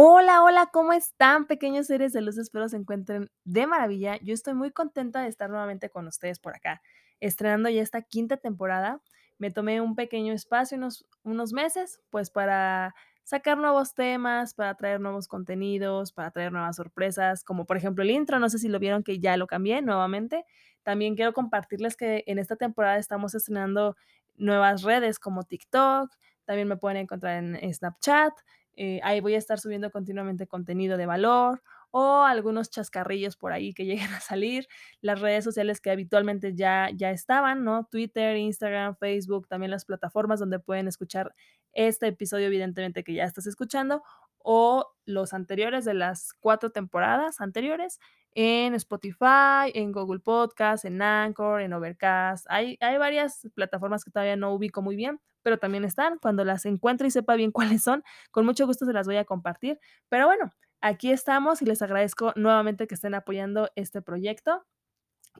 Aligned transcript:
Hola, 0.00 0.44
hola, 0.44 0.68
¿cómo 0.72 0.92
están 0.92 1.48
pequeños 1.48 1.88
seres 1.88 2.12
de 2.12 2.20
luz? 2.20 2.38
Espero 2.38 2.68
se 2.68 2.76
encuentren 2.76 3.32
de 3.42 3.66
maravilla. 3.66 4.16
Yo 4.22 4.32
estoy 4.32 4.54
muy 4.54 4.70
contenta 4.70 5.22
de 5.22 5.28
estar 5.28 5.50
nuevamente 5.50 5.90
con 5.90 6.06
ustedes 6.06 6.38
por 6.38 6.54
acá, 6.54 6.80
estrenando 7.18 7.68
ya 7.68 7.82
esta 7.82 8.02
quinta 8.02 8.36
temporada. 8.36 9.00
Me 9.38 9.50
tomé 9.50 9.80
un 9.80 9.96
pequeño 9.96 10.32
espacio, 10.32 10.78
unos, 10.78 11.04
unos 11.24 11.52
meses, 11.52 12.00
pues 12.10 12.30
para 12.30 12.94
sacar 13.24 13.58
nuevos 13.58 13.94
temas, 13.94 14.54
para 14.54 14.72
traer 14.76 15.00
nuevos 15.00 15.26
contenidos, 15.26 16.12
para 16.12 16.30
traer 16.30 16.52
nuevas 16.52 16.76
sorpresas, 16.76 17.42
como 17.42 17.66
por 17.66 17.76
ejemplo 17.76 18.04
el 18.04 18.12
intro, 18.12 18.38
no 18.38 18.48
sé 18.50 18.60
si 18.60 18.68
lo 18.68 18.78
vieron 18.78 19.02
que 19.02 19.18
ya 19.18 19.36
lo 19.36 19.48
cambié 19.48 19.82
nuevamente. 19.82 20.44
También 20.84 21.16
quiero 21.16 21.32
compartirles 21.32 21.96
que 21.96 22.22
en 22.28 22.38
esta 22.38 22.54
temporada 22.54 22.98
estamos 22.98 23.34
estrenando 23.34 23.96
nuevas 24.36 24.82
redes 24.84 25.18
como 25.18 25.42
TikTok, 25.42 26.08
también 26.44 26.68
me 26.68 26.76
pueden 26.76 26.98
encontrar 26.98 27.42
en 27.42 27.74
Snapchat, 27.74 28.32
eh, 28.80 29.00
ahí 29.02 29.20
voy 29.20 29.34
a 29.34 29.38
estar 29.38 29.58
subiendo 29.58 29.90
continuamente 29.90 30.46
contenido 30.46 30.96
de 30.96 31.06
valor 31.06 31.62
o 31.90 32.22
algunos 32.22 32.70
chascarrillos 32.70 33.36
por 33.36 33.52
ahí 33.52 33.74
que 33.74 33.84
lleguen 33.86 34.12
a 34.14 34.20
salir. 34.20 34.68
Las 35.00 35.20
redes 35.20 35.42
sociales 35.42 35.80
que 35.80 35.90
habitualmente 35.90 36.54
ya, 36.54 36.88
ya 36.94 37.10
estaban, 37.10 37.64
¿no? 37.64 37.86
Twitter, 37.90 38.36
Instagram, 38.36 38.94
Facebook, 38.94 39.48
también 39.48 39.72
las 39.72 39.84
plataformas 39.84 40.38
donde 40.38 40.60
pueden 40.60 40.86
escuchar 40.86 41.34
este 41.72 42.06
episodio, 42.06 42.46
evidentemente 42.46 43.02
que 43.02 43.14
ya 43.14 43.24
estás 43.24 43.48
escuchando, 43.48 44.02
o 44.38 44.86
los 45.04 45.34
anteriores 45.34 45.84
de 45.84 45.94
las 45.94 46.32
cuatro 46.34 46.70
temporadas 46.70 47.40
anteriores 47.40 47.98
en 48.34 48.74
Spotify, 48.74 49.70
en 49.74 49.92
Google 49.92 50.20
Podcast, 50.20 50.84
en 50.84 51.02
Anchor, 51.02 51.60
en 51.60 51.72
Overcast. 51.72 52.46
Hay, 52.48 52.76
hay 52.80 52.98
varias 52.98 53.48
plataformas 53.54 54.04
que 54.04 54.10
todavía 54.10 54.36
no 54.36 54.52
ubico 54.54 54.82
muy 54.82 54.96
bien, 54.96 55.20
pero 55.42 55.58
también 55.58 55.84
están. 55.84 56.18
Cuando 56.18 56.44
las 56.44 56.66
encuentre 56.66 57.08
y 57.08 57.10
sepa 57.10 57.34
bien 57.34 57.52
cuáles 57.52 57.82
son, 57.82 58.04
con 58.30 58.44
mucho 58.44 58.66
gusto 58.66 58.86
se 58.86 58.92
las 58.92 59.06
voy 59.06 59.16
a 59.16 59.24
compartir. 59.24 59.78
Pero 60.08 60.26
bueno, 60.26 60.52
aquí 60.80 61.10
estamos 61.10 61.62
y 61.62 61.64
les 61.64 61.82
agradezco 61.82 62.32
nuevamente 62.36 62.86
que 62.86 62.94
estén 62.94 63.14
apoyando 63.14 63.70
este 63.76 64.02
proyecto. 64.02 64.64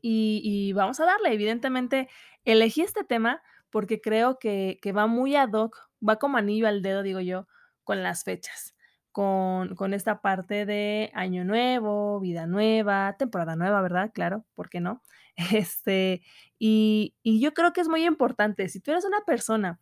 Y, 0.00 0.72
vamos 0.74 1.00
a 1.00 1.06
darle, 1.06 1.32
evidentemente, 1.32 2.08
elegí 2.44 2.82
este 2.82 3.02
tema 3.02 3.42
porque 3.70 4.00
creo 4.00 4.38
que, 4.38 4.78
que, 4.80 4.92
va 4.92 5.06
muy 5.08 5.34
ad 5.34 5.52
hoc, 5.52 5.76
va 6.06 6.16
como 6.16 6.36
anillo 6.36 6.68
al 6.68 6.82
dedo, 6.82 7.02
digo 7.02 7.20
yo, 7.20 7.48
con 7.82 8.02
las 8.02 8.22
fechas, 8.22 8.74
con, 9.12 9.74
con 9.76 9.94
esta 9.94 10.20
parte 10.20 10.66
de 10.66 11.10
año 11.14 11.44
nuevo, 11.44 12.20
vida 12.20 12.46
nueva, 12.46 13.16
temporada 13.18 13.56
nueva, 13.56 13.80
¿verdad? 13.82 14.10
Claro, 14.14 14.44
¿por 14.54 14.68
qué 14.70 14.80
no? 14.80 15.02
Este, 15.52 16.22
y, 16.58 17.14
y 17.22 17.40
yo 17.40 17.54
creo 17.54 17.72
que 17.72 17.80
es 17.80 17.88
muy 17.88 18.04
importante, 18.04 18.68
si 18.68 18.80
tú 18.80 18.90
eres 18.90 19.04
una 19.04 19.20
persona 19.26 19.78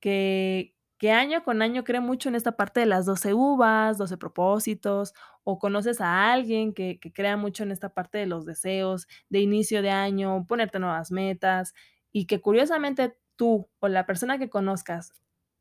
que, 0.00 0.74
que 0.98 1.12
año 1.12 1.42
con 1.44 1.62
año 1.62 1.84
cree 1.84 2.00
mucho 2.00 2.28
en 2.28 2.34
esta 2.34 2.52
parte 2.56 2.80
de 2.80 2.86
las 2.86 3.06
12 3.06 3.34
uvas, 3.34 3.98
12 3.98 4.16
propósitos, 4.18 5.14
o 5.44 5.58
conoces 5.58 6.00
a 6.00 6.32
alguien 6.32 6.74
que, 6.74 6.98
que 7.00 7.12
crea 7.12 7.36
mucho 7.36 7.62
en 7.64 7.72
esta 7.72 7.90
parte 7.90 8.18
de 8.18 8.26
los 8.26 8.46
deseos, 8.46 9.06
de 9.28 9.40
inicio 9.40 9.82
de 9.82 9.90
año, 9.90 10.46
ponerte 10.48 10.78
nuevas 10.78 11.10
metas, 11.12 11.74
y 12.12 12.26
que 12.26 12.40
curiosamente 12.40 13.16
tú 13.36 13.68
o 13.80 13.88
la 13.88 14.06
persona 14.06 14.38
que 14.38 14.48
conozcas 14.50 15.12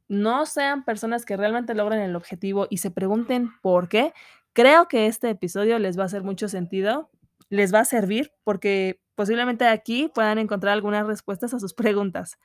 no 0.08 0.46
sean 0.46 0.86
personas 0.86 1.26
que 1.26 1.38
realmente 1.38 1.74
logren 1.74 2.00
el 2.00 2.16
objetivo 2.16 2.68
y 2.70 2.78
se 2.78 2.92
pregunten 2.92 3.52
por 3.62 3.90
qué, 3.90 4.14
creo 4.54 4.88
que 4.88 5.08
este 5.08 5.30
episodio 5.30 5.80
les 5.80 5.98
va 5.98 6.04
a 6.04 6.06
hacer 6.06 6.24
mucho 6.24 6.48
sentido, 6.48 7.10
les 7.50 7.74
va 7.74 7.80
a 7.80 7.86
servir 7.86 8.32
porque 8.44 9.00
posiblemente 9.16 9.66
aquí 9.66 10.12
puedan 10.14 10.38
encontrar 10.38 10.74
algunas 10.74 11.08
respuestas 11.08 11.54
a 11.54 11.60
sus 11.60 11.74
preguntas. 11.74 12.38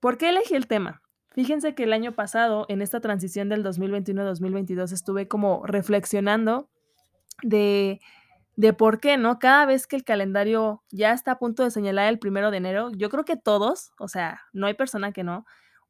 ¿Por 0.00 0.18
qué 0.18 0.30
elegí 0.30 0.54
el 0.54 0.66
tema? 0.66 1.02
Fíjense 1.30 1.74
que 1.74 1.84
el 1.84 1.92
año 1.92 2.12
pasado, 2.12 2.66
en 2.68 2.82
esta 2.82 3.00
transición 3.00 3.48
del 3.48 3.64
2021-2022, 3.64 4.92
estuve 4.92 5.26
como 5.26 5.66
reflexionando 5.66 6.68
de, 7.42 8.00
de 8.54 8.72
por 8.72 9.00
qué, 9.00 9.16
¿no? 9.16 9.38
Cada 9.38 9.66
vez 9.66 9.86
que 9.86 9.96
el 9.96 10.04
calendario 10.04 10.84
ya 10.90 11.12
está 11.12 11.32
a 11.32 11.38
punto 11.38 11.64
de 11.64 11.72
señalar 11.72 12.08
el 12.08 12.18
primero 12.20 12.50
de 12.50 12.58
enero, 12.58 12.90
yo 12.92 13.10
creo 13.10 13.24
que 13.24 13.36
todos, 13.36 13.92
o 13.98 14.06
sea, 14.06 14.42
no 14.52 14.66
hay 14.66 14.74
persona 14.74 15.10
que 15.10 15.24
no, 15.24 15.44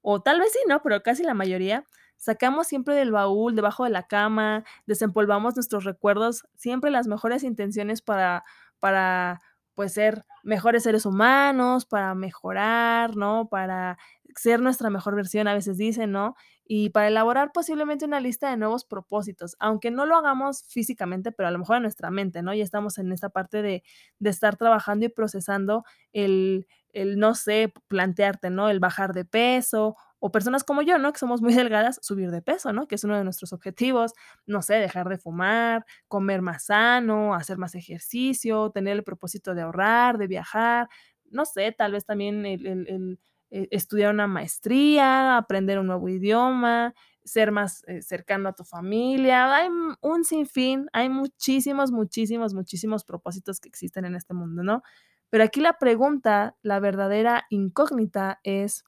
o 0.07 0.21
tal 0.23 0.39
vez 0.41 0.53
sí, 0.53 0.59
¿no? 0.69 0.83
Pero 0.83 1.03
casi 1.03 1.23
la 1.23 1.33
mayoría, 1.35 1.85
sacamos 2.19 2.67
siempre 2.67 2.95
del 2.95 3.11
baúl, 3.11 3.57
debajo 3.57 3.85
de 3.85 3.91
la 3.91 4.03
cama, 4.07 4.65
desempolvamos 4.87 5.57
nuestros 5.57 5.85
recuerdos, 5.85 6.45
siempre 6.57 6.91
las 6.91 7.07
mejores 7.09 7.43
intenciones 7.43 8.03
para, 8.03 8.45
para 8.81 9.41
pues 9.75 9.95
ser 9.95 10.25
mejores 10.43 10.83
seres 10.83 11.07
humanos, 11.07 11.87
para 11.87 12.15
mejorar, 12.15 13.17
¿no? 13.17 13.49
Para 13.49 13.97
ser 14.37 14.61
nuestra 14.61 14.91
mejor 14.91 15.15
versión, 15.17 15.49
a 15.49 15.55
veces 15.55 15.79
dicen, 15.79 16.13
¿no? 16.13 16.37
Y 16.67 16.91
para 16.91 17.09
elaborar 17.09 17.53
posiblemente 17.53 18.07
una 18.07 18.21
lista 18.21 18.49
de 18.51 18.57
nuevos 18.57 18.85
propósitos, 18.85 19.57
aunque 19.59 19.91
no 19.91 20.07
lo 20.07 20.17
hagamos 20.17 20.65
físicamente, 20.69 21.31
pero 21.33 21.49
a 21.49 21.53
lo 21.53 21.59
mejor 21.59 21.77
en 21.77 21.83
nuestra 21.83 22.11
mente, 22.11 22.43
¿no? 22.43 22.55
Ya 22.55 22.65
estamos 22.65 22.99
en 22.99 23.13
esta 23.13 23.29
parte 23.29 23.61
de, 23.63 23.83
de 24.19 24.31
estar 24.31 24.57
trabajando 24.57 25.05
y 25.07 25.09
procesando 25.11 25.85
el, 26.13 26.67
el, 26.93 27.19
no 27.19 27.35
sé, 27.35 27.73
plantearte, 27.89 28.51
¿no? 28.51 28.71
El 28.71 28.81
bajar 28.81 29.13
de 29.13 29.25
peso 29.25 29.97
o 30.21 30.33
personas 30.33 30.65
como 30.65 30.81
yo, 30.83 30.99
¿no? 30.99 31.13
Que 31.13 31.19
somos 31.19 31.43
muy 31.43 31.53
delgadas, 31.55 31.99
subir 32.03 32.31
de 32.31 32.41
peso, 32.43 32.73
¿no? 32.73 32.87
Que 32.89 32.95
es 32.95 33.05
uno 33.05 33.17
de 33.19 33.25
nuestros 33.25 33.53
objetivos, 33.53 34.13
no 34.47 34.63
sé, 34.63 34.75
dejar 34.77 35.09
de 35.09 35.19
fumar, 35.19 35.85
comer 36.09 36.41
más 36.43 36.67
sano, 36.67 37.35
hacer 37.35 37.59
más 37.59 37.75
ejercicio, 37.75 38.71
tener 38.71 38.97
el 38.97 39.05
propósito 39.05 39.55
de 39.55 39.63
ahorrar, 39.63 40.17
de 40.19 40.27
viajar, 40.29 40.89
no 41.31 41.45
sé, 41.45 41.73
tal 41.73 41.93
vez 41.93 42.05
también 42.07 42.47
el, 42.47 42.67
el, 42.67 42.89
el 42.89 43.21
eh, 43.51 43.69
estudiar 43.71 44.13
una 44.13 44.27
maestría, 44.27 45.37
aprender 45.37 45.79
un 45.79 45.87
nuevo 45.87 46.09
idioma, 46.09 46.95
ser 47.25 47.53
más 47.53 47.83
eh, 47.87 48.03
cercano 48.03 48.49
a 48.49 48.55
tu 48.55 48.65
familia. 48.65 49.55
Hay 49.55 49.69
un 50.01 50.25
sinfín, 50.25 50.89
hay 50.93 51.09
muchísimos, 51.09 51.93
muchísimos, 51.93 52.55
muchísimos 52.55 53.05
propósitos 53.05 53.61
que 53.61 53.69
existen 53.69 54.05
en 54.05 54.15
este 54.15 54.35
mundo, 54.35 54.63
¿no? 54.63 54.83
Pero 55.31 55.45
aquí 55.45 55.61
la 55.61 55.79
pregunta, 55.79 56.57
la 56.63 56.81
verdadera 56.81 57.45
incógnita 57.51 58.41
es, 58.45 58.85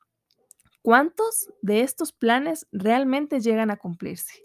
¿Cuántos 0.87 1.53
de 1.63 1.81
estos 1.81 2.13
planes 2.13 2.69
realmente 2.71 3.41
llegan 3.41 3.73
a 3.73 3.77
cumplirse? 3.77 4.45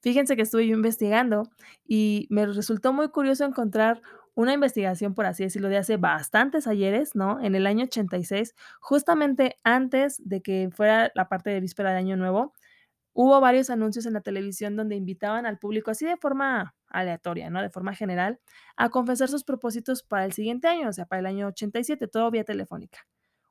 Fíjense 0.00 0.34
que 0.34 0.42
estuve 0.42 0.66
yo 0.66 0.74
investigando 0.74 1.44
y 1.86 2.26
me 2.28 2.44
resultó 2.44 2.92
muy 2.92 3.10
curioso 3.10 3.44
encontrar 3.44 4.02
una 4.36 4.52
investigación, 4.52 5.14
por 5.14 5.26
así 5.26 5.44
decirlo, 5.44 5.70
de 5.70 5.78
hace 5.78 5.96
bastantes 5.96 6.66
ayeres, 6.66 7.16
¿no? 7.16 7.40
En 7.42 7.54
el 7.54 7.66
año 7.66 7.84
86, 7.84 8.54
justamente 8.80 9.56
antes 9.64 10.22
de 10.24 10.42
que 10.42 10.68
fuera 10.72 11.10
la 11.14 11.28
parte 11.28 11.50
de 11.50 11.60
víspera 11.60 11.92
de 11.92 11.98
Año 11.98 12.16
Nuevo, 12.18 12.52
hubo 13.14 13.40
varios 13.40 13.70
anuncios 13.70 14.06
en 14.06 14.12
la 14.12 14.20
televisión 14.20 14.76
donde 14.76 14.94
invitaban 14.96 15.46
al 15.46 15.58
público, 15.58 15.90
así 15.90 16.04
de 16.06 16.18
forma 16.18 16.74
aleatoria, 16.88 17.48
¿no? 17.50 17.62
De 17.62 17.70
forma 17.70 17.94
general, 17.94 18.38
a 18.76 18.90
confesar 18.90 19.28
sus 19.28 19.42
propósitos 19.42 20.02
para 20.02 20.26
el 20.26 20.32
siguiente 20.32 20.68
año, 20.68 20.90
o 20.90 20.92
sea, 20.92 21.06
para 21.06 21.20
el 21.20 21.26
año 21.26 21.48
87, 21.48 22.06
todo 22.08 22.30
vía 22.30 22.44
telefónica. 22.44 23.06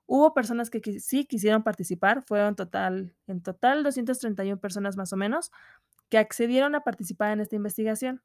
Hubo 0.08 0.36
personas 0.36 0.70
que 0.70 0.82
sí 1.00 1.26
quisieron 1.26 1.64
participar, 1.64 2.24
fueron 2.24 2.56
total, 2.56 3.16
en 3.28 3.42
total 3.42 3.84
231 3.84 4.60
personas 4.60 4.98
más 4.98 5.12
o 5.14 5.18
menos 5.18 5.52
que 6.10 6.20
accedieron 6.20 6.76
a 6.76 6.82
participar 6.82 7.32
en 7.32 7.42
esta 7.42 7.56
investigación. 7.56 8.22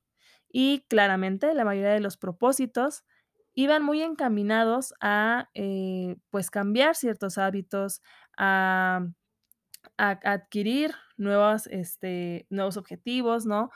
Y 0.53 0.85
claramente 0.89 1.55
la 1.55 1.65
mayoría 1.65 1.93
de 1.93 2.01
los 2.01 2.17
propósitos 2.17 3.05
iban 3.55 3.83
muy 3.83 4.03
encaminados 4.03 4.95
a 5.01 5.51
eh, 5.55 6.17
pues 6.31 6.51
cambiar 6.51 6.97
ciertos 6.97 7.39
hábitos, 7.39 8.03
a, 8.37 9.07
a 9.99 10.11
adquirir 10.25 10.95
nuevos, 11.17 11.67
este, 11.69 12.47
nuevos 12.51 12.77
objetivos, 12.77 13.47
¿no? 13.47 13.71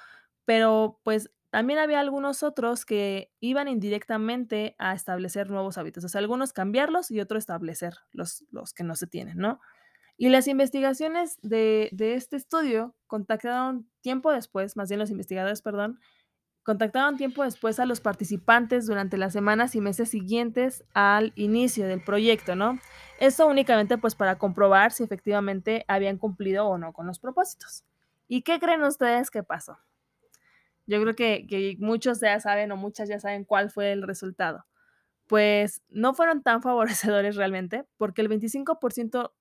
Pero 0.45 1.01
pues 1.05 1.31
también 1.51 1.79
había 1.79 2.01
algunos 2.01 2.43
otros 2.43 2.85
que 2.85 3.33
iban 3.41 3.69
indirectamente 3.69 4.75
a 4.79 4.95
establecer 4.95 5.51
nuevos 5.51 5.79
hábitos, 5.79 6.05
o 6.05 6.09
sea, 6.09 6.19
algunos 6.21 6.53
cambiarlos 6.53 7.11
y 7.11 7.21
otros 7.21 7.41
establecer 7.41 7.95
los, 8.13 8.45
los 8.51 8.73
que 8.75 8.85
no 8.85 8.97
se 8.97 9.07
tienen, 9.07 9.39
¿no? 9.39 9.61
Y 10.17 10.31
las 10.31 10.49
investigaciones 10.49 11.39
de, 11.43 11.91
de 11.93 12.15
este 12.15 12.37
estudio 12.37 12.97
contactaron 13.07 13.91
tiempo 14.01 14.33
después, 14.33 14.77
más 14.77 14.89
bien 14.89 15.01
los 15.01 15.11
investigadores, 15.11 15.63
perdón, 15.63 16.01
contactaron 16.65 17.17
tiempo 17.17 17.45
después 17.45 17.79
a 17.79 17.87
los 17.87 18.01
participantes 18.01 18.87
durante 18.87 19.17
las 19.17 19.33
semanas 19.33 19.75
y 19.77 19.81
meses 19.81 20.09
siguientes 20.09 20.83
al 20.95 21.33
inicio 21.37 21.87
del 21.87 22.03
proyecto, 22.03 22.57
¿no? 22.57 22.81
Esto 23.21 23.47
únicamente 23.47 23.99
pues 23.99 24.15
para 24.15 24.39
comprobar 24.39 24.91
si 24.91 25.05
efectivamente 25.05 25.85
habían 25.87 26.19
cumplido 26.19 26.67
o 26.67 26.79
no 26.79 26.93
con 26.93 27.07
los 27.07 27.21
propósitos. 27.21 27.85
¿Y 28.27 28.43
qué 28.43 28.59
creen 28.59 28.83
ustedes 28.83 29.31
que 29.31 29.43
pasó? 29.43 29.79
Yo 30.87 31.01
creo 31.01 31.15
que 31.15 31.47
que 31.47 31.77
muchos 31.79 32.21
ya 32.21 32.41
saben, 32.41 32.73
o 32.73 32.77
muchas 32.77 33.09
ya 33.09 33.21
saben 33.21 33.45
cuál 33.45 33.71
fue 33.71 33.93
el 33.93 34.03
resultado. 34.03 34.65
Pues, 35.27 35.83
no 35.89 36.15
fueron 36.15 36.43
tan 36.43 36.63
favorecedores 36.63 37.37
realmente, 37.37 37.85
porque 37.99 38.23
el 38.23 38.29
25% 38.29 39.33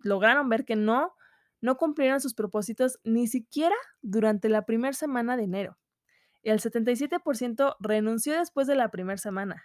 lograron 0.00 0.48
ver 0.48 0.64
que 0.64 0.76
no 0.76 1.14
no 1.60 1.78
cumplieron 1.78 2.20
sus 2.20 2.34
propósitos 2.34 3.00
ni 3.04 3.26
siquiera 3.26 3.74
durante 4.02 4.50
la 4.50 4.66
primer 4.66 4.94
semana 4.94 5.34
de 5.34 5.44
enero. 5.44 5.78
El 6.44 6.60
77% 6.60 7.76
renunció 7.80 8.38
después 8.38 8.66
de 8.66 8.76
la 8.76 8.90
primer 8.90 9.18
semana. 9.18 9.64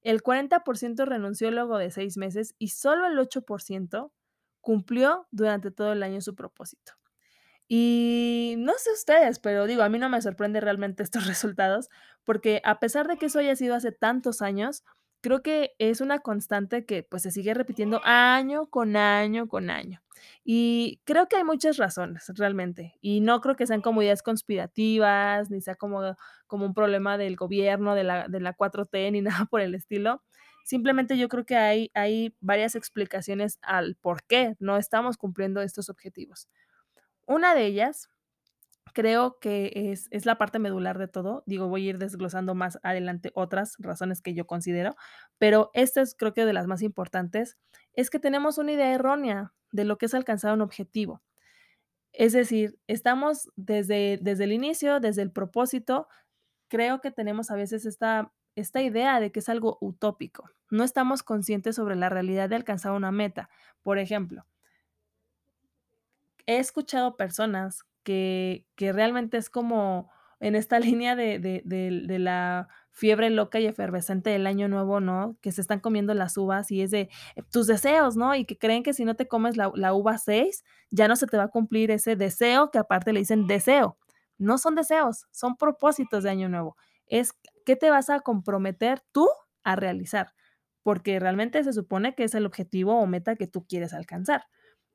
El 0.00 0.22
40% 0.22 1.06
renunció 1.06 1.50
luego 1.50 1.78
de 1.78 1.90
6 1.90 2.16
meses 2.16 2.54
y 2.58 2.68
solo 2.68 3.06
el 3.06 3.18
8% 3.18 4.12
cumplió 4.60 5.26
durante 5.30 5.70
todo 5.70 5.92
el 5.92 6.02
año 6.02 6.20
su 6.20 6.34
propósito. 6.34 6.94
Y 7.68 8.54
no 8.58 8.74
sé 8.76 8.92
ustedes, 8.92 9.38
pero 9.38 9.66
digo, 9.66 9.82
a 9.82 9.88
mí 9.88 9.98
no 9.98 10.08
me 10.08 10.20
sorprende 10.20 10.60
realmente 10.60 11.02
estos 11.04 11.26
resultados, 11.26 11.88
porque 12.24 12.60
a 12.64 12.80
pesar 12.80 13.08
de 13.08 13.16
que 13.16 13.26
eso 13.26 13.38
haya 13.38 13.56
sido 13.56 13.74
hace 13.74 13.92
tantos 13.92 14.42
años, 14.42 14.84
creo 15.24 15.42
que 15.42 15.74
es 15.78 16.02
una 16.02 16.18
constante 16.18 16.84
que, 16.84 17.02
pues, 17.02 17.22
se 17.22 17.30
sigue 17.30 17.54
repitiendo 17.54 18.02
año 18.04 18.66
con 18.68 18.94
año 18.96 19.48
con 19.48 19.70
año. 19.70 20.02
Y 20.44 21.00
creo 21.04 21.28
que 21.28 21.36
hay 21.36 21.44
muchas 21.44 21.78
razones 21.78 22.24
realmente, 22.36 22.94
y 23.00 23.20
no 23.22 23.40
creo 23.40 23.56
que 23.56 23.66
sean 23.66 23.80
como 23.80 24.02
ideas 24.02 24.22
conspirativas, 24.22 25.50
ni 25.50 25.62
sea 25.62 25.76
como 25.76 26.02
como 26.46 26.66
un 26.66 26.74
problema 26.74 27.16
del 27.18 27.36
gobierno, 27.36 27.94
de 27.94 28.04
la 28.04 28.28
de 28.28 28.40
la 28.40 28.52
4T, 28.54 29.10
ni 29.12 29.22
nada 29.46 29.46
por 29.46 29.60
el 29.62 29.74
estilo. 29.74 30.22
Simplemente 30.64 31.16
yo 31.18 31.28
creo 31.28 31.46
que 31.46 31.56
hay 31.56 31.90
hay 31.94 32.36
varias 32.40 32.74
explicaciones 32.76 33.58
al 33.62 33.96
por 33.96 34.24
qué 34.24 34.56
no 34.60 34.76
estamos 34.76 35.16
cumpliendo 35.16 35.62
estos 35.62 35.88
objetivos. 35.90 36.48
Una 37.26 37.54
de 37.54 37.66
ellas, 37.66 38.10
creo 38.92 39.38
que 39.40 39.72
es 39.92 40.08
es 40.10 40.26
la 40.26 40.38
parte 40.38 40.58
medular 40.58 40.98
de 40.98 41.08
todo. 41.08 41.42
Digo, 41.46 41.68
voy 41.68 41.86
a 41.86 41.90
ir 41.90 41.98
desglosando 41.98 42.54
más 42.54 42.78
adelante 42.82 43.32
otras 43.34 43.76
razones 43.78 44.22
que 44.22 44.34
yo 44.34 44.46
considero, 44.46 44.96
pero 45.38 45.70
esta 45.74 46.02
es, 46.02 46.14
creo 46.14 46.34
que 46.34 46.44
de 46.46 46.52
las 46.52 46.66
más 46.66 46.82
importantes, 46.82 47.56
es 47.94 48.10
que 48.10 48.18
tenemos 48.18 48.58
una 48.58 48.72
idea 48.72 48.92
errónea 48.92 49.52
de 49.72 49.84
lo 49.84 49.98
que 49.98 50.06
es 50.06 50.14
alcanzar 50.14 50.54
un 50.54 50.60
objetivo. 50.62 51.22
Es 52.12 52.32
decir, 52.32 52.78
estamos 52.86 53.50
desde 53.56 54.18
desde 54.22 54.44
el 54.44 54.52
inicio, 54.52 55.00
desde 55.00 55.22
el 55.22 55.32
propósito, 55.32 56.08
creo 56.68 57.00
que 57.00 57.10
tenemos 57.12 57.50
a 57.50 57.56
veces 57.56 57.86
esta 57.86 58.32
esta 58.56 58.82
idea 58.82 59.20
de 59.20 59.32
que 59.32 59.40
es 59.40 59.48
algo 59.48 59.78
utópico. 59.80 60.50
No 60.70 60.84
estamos 60.84 61.22
conscientes 61.24 61.76
sobre 61.76 61.96
la 61.96 62.08
realidad 62.10 62.48
de 62.48 62.56
alcanzar 62.56 62.92
una 62.92 63.12
meta. 63.12 63.50
Por 63.82 63.98
ejemplo 63.98 64.46
he 66.46 66.58
escuchado 66.58 67.16
personas 67.16 67.84
que 68.04 68.92
realmente 68.92 69.36
es 69.38 69.50
como 69.50 70.10
en 70.40 70.54
esta 70.54 70.78
línea 70.80 71.16
de 71.16 71.38
de 71.38 71.62
de 71.64 72.18
la 72.18 72.68
fiebre 72.92 73.28
loca 73.30 73.58
y 73.58 73.66
efervescente 73.66 74.30
del 74.30 74.46
año 74.46 74.68
nuevo, 74.68 75.00
¿no? 75.00 75.36
Que 75.40 75.50
se 75.52 75.60
están 75.60 75.80
comiendo 75.80 76.14
las 76.14 76.36
uvas 76.36 76.70
y 76.70 76.82
es 76.82 76.90
de 76.92 77.08
tus 77.50 77.66
deseos, 77.66 78.16
¿no? 78.16 78.34
Y 78.36 78.44
que 78.44 78.56
creen 78.58 78.82
que 78.84 78.92
si 78.94 79.04
no 79.04 79.16
te 79.16 79.26
comes 79.28 79.56
la 79.56 79.72
la 79.74 79.94
uva 79.94 80.18
6, 80.18 80.64
ya 80.90 81.08
no 81.08 81.16
se 81.16 81.26
te 81.26 81.36
va 81.36 81.44
a 81.44 81.48
cumplir 81.48 81.90
ese 81.90 82.16
deseo, 82.16 82.70
que 82.70 82.78
aparte 82.78 83.12
le 83.12 83.20
dicen 83.20 83.46
deseo. 83.46 83.98
No 84.38 84.58
son 84.58 84.74
deseos, 84.74 85.26
son 85.32 85.56
propósitos 85.56 86.22
de 86.24 86.30
año 86.30 86.48
nuevo. 86.48 86.76
Es, 87.06 87.32
¿qué 87.66 87.76
te 87.76 87.90
vas 87.90 88.10
a 88.10 88.20
comprometer 88.20 89.00
tú 89.12 89.28
a 89.64 89.76
realizar? 89.76 90.34
Porque 90.82 91.18
realmente 91.20 91.62
se 91.64 91.72
supone 91.72 92.14
que 92.14 92.24
es 92.24 92.34
el 92.34 92.46
objetivo 92.46 92.98
o 93.00 93.06
meta 93.06 93.36
que 93.36 93.46
tú 93.46 93.66
quieres 93.66 93.92
alcanzar. 93.94 94.44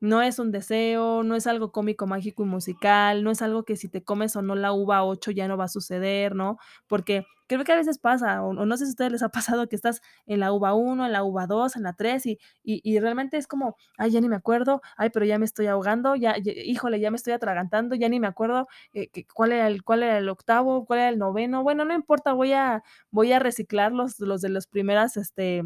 No 0.02 0.22
es 0.22 0.38
un 0.38 0.50
deseo, 0.50 1.22
no 1.22 1.36
es 1.36 1.46
algo 1.46 1.72
cómico, 1.72 2.06
mágico 2.06 2.42
y 2.42 2.46
musical, 2.46 3.22
no 3.22 3.30
es 3.30 3.42
algo 3.42 3.64
que 3.64 3.76
si 3.76 3.88
te 3.90 4.02
comes 4.02 4.34
o 4.34 4.40
no 4.40 4.54
la 4.54 4.72
uva 4.72 5.04
8 5.04 5.30
ya 5.30 5.46
no 5.46 5.58
va 5.58 5.64
a 5.64 5.68
suceder, 5.68 6.34
¿no? 6.34 6.56
Porque 6.86 7.26
creo 7.46 7.64
que 7.64 7.72
a 7.72 7.76
veces 7.76 7.98
pasa, 7.98 8.42
o 8.42 8.54
no 8.54 8.76
sé 8.78 8.86
si 8.86 8.90
a 8.90 8.92
ustedes 8.92 9.12
les 9.12 9.22
ha 9.22 9.28
pasado 9.28 9.68
que 9.68 9.76
estás 9.76 10.00
en 10.26 10.40
la 10.40 10.52
uva 10.52 10.72
1, 10.72 11.04
en 11.04 11.12
la 11.12 11.22
uva 11.22 11.46
2, 11.46 11.76
en 11.76 11.82
la 11.82 11.92
3 11.92 12.24
y 12.24 12.38
y 12.62 12.80
y 12.82 12.98
realmente 12.98 13.36
es 13.36 13.46
como: 13.46 13.76
"Ay, 13.98 14.10
ya 14.12 14.20
ni 14.22 14.28
me 14.30 14.36
acuerdo, 14.36 14.80
ay, 14.96 15.10
pero 15.10 15.26
ya 15.26 15.38
me 15.38 15.44
estoy 15.44 15.66
ahogando, 15.66 16.16
ya 16.16 16.34
híjole, 16.38 16.98
ya 17.00 17.10
me 17.10 17.16
estoy 17.18 17.34
atragantando, 17.34 17.94
ya 17.94 18.08
ni 18.08 18.20
me 18.20 18.26
acuerdo, 18.26 18.68
eh, 18.94 19.10
cuál 19.34 19.52
era 19.52 19.66
el 19.66 19.82
cuál 19.84 20.02
era 20.02 20.16
el 20.18 20.28
octavo, 20.30 20.86
cuál 20.86 21.00
era 21.00 21.08
el 21.10 21.18
noveno. 21.18 21.62
Bueno, 21.62 21.84
no 21.84 21.92
importa, 21.94 22.32
voy 22.32 22.54
a 22.54 22.82
voy 23.10 23.32
a 23.32 23.38
reciclar 23.38 23.92
los 23.92 24.18
los 24.20 24.40
de 24.40 24.48
las 24.48 24.66
primeras, 24.66 25.16
este, 25.18 25.64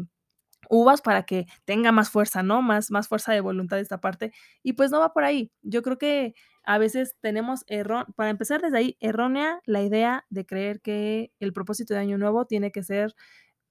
uvas 0.69 1.01
para 1.01 1.23
que 1.23 1.45
tenga 1.65 1.91
más 1.91 2.09
fuerza, 2.09 2.43
¿no? 2.43 2.61
Más 2.61 2.91
más 2.91 3.07
fuerza 3.07 3.33
de 3.33 3.41
voluntad 3.41 3.79
esta 3.79 3.99
parte". 4.01 4.31
Y 4.63 4.73
pues 4.73 4.91
no 4.91 4.99
va 4.99 5.13
por 5.13 5.23
ahí. 5.25 5.51
Yo 5.61 5.81
creo 5.81 5.97
que 5.97 6.33
a 6.63 6.77
veces 6.79 7.15
tenemos 7.21 7.63
erro 7.67 8.05
para 8.15 8.29
empezar 8.31 8.61
desde 8.61 8.77
ahí, 8.77 8.97
errónea 8.99 9.61
la 9.65 9.81
idea 9.83 10.25
de 10.29 10.45
creer 10.45 10.81
que 10.81 11.31
el 11.39 11.53
propósito 11.53 11.93
de 11.93 11.99
año 12.01 12.17
nuevo 12.17 12.45
tiene 12.45 12.71
que 12.71 12.83
ser 12.83 13.15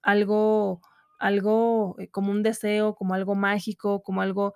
algo 0.03 0.81
algo, 1.21 1.97
eh, 2.01 2.11
como 2.11 2.31
un 2.33 2.43
deseo, 2.43 2.95
como 2.97 3.15
algo 3.15 3.35
mágico, 3.37 4.03
como 4.03 4.23
algo 4.23 4.55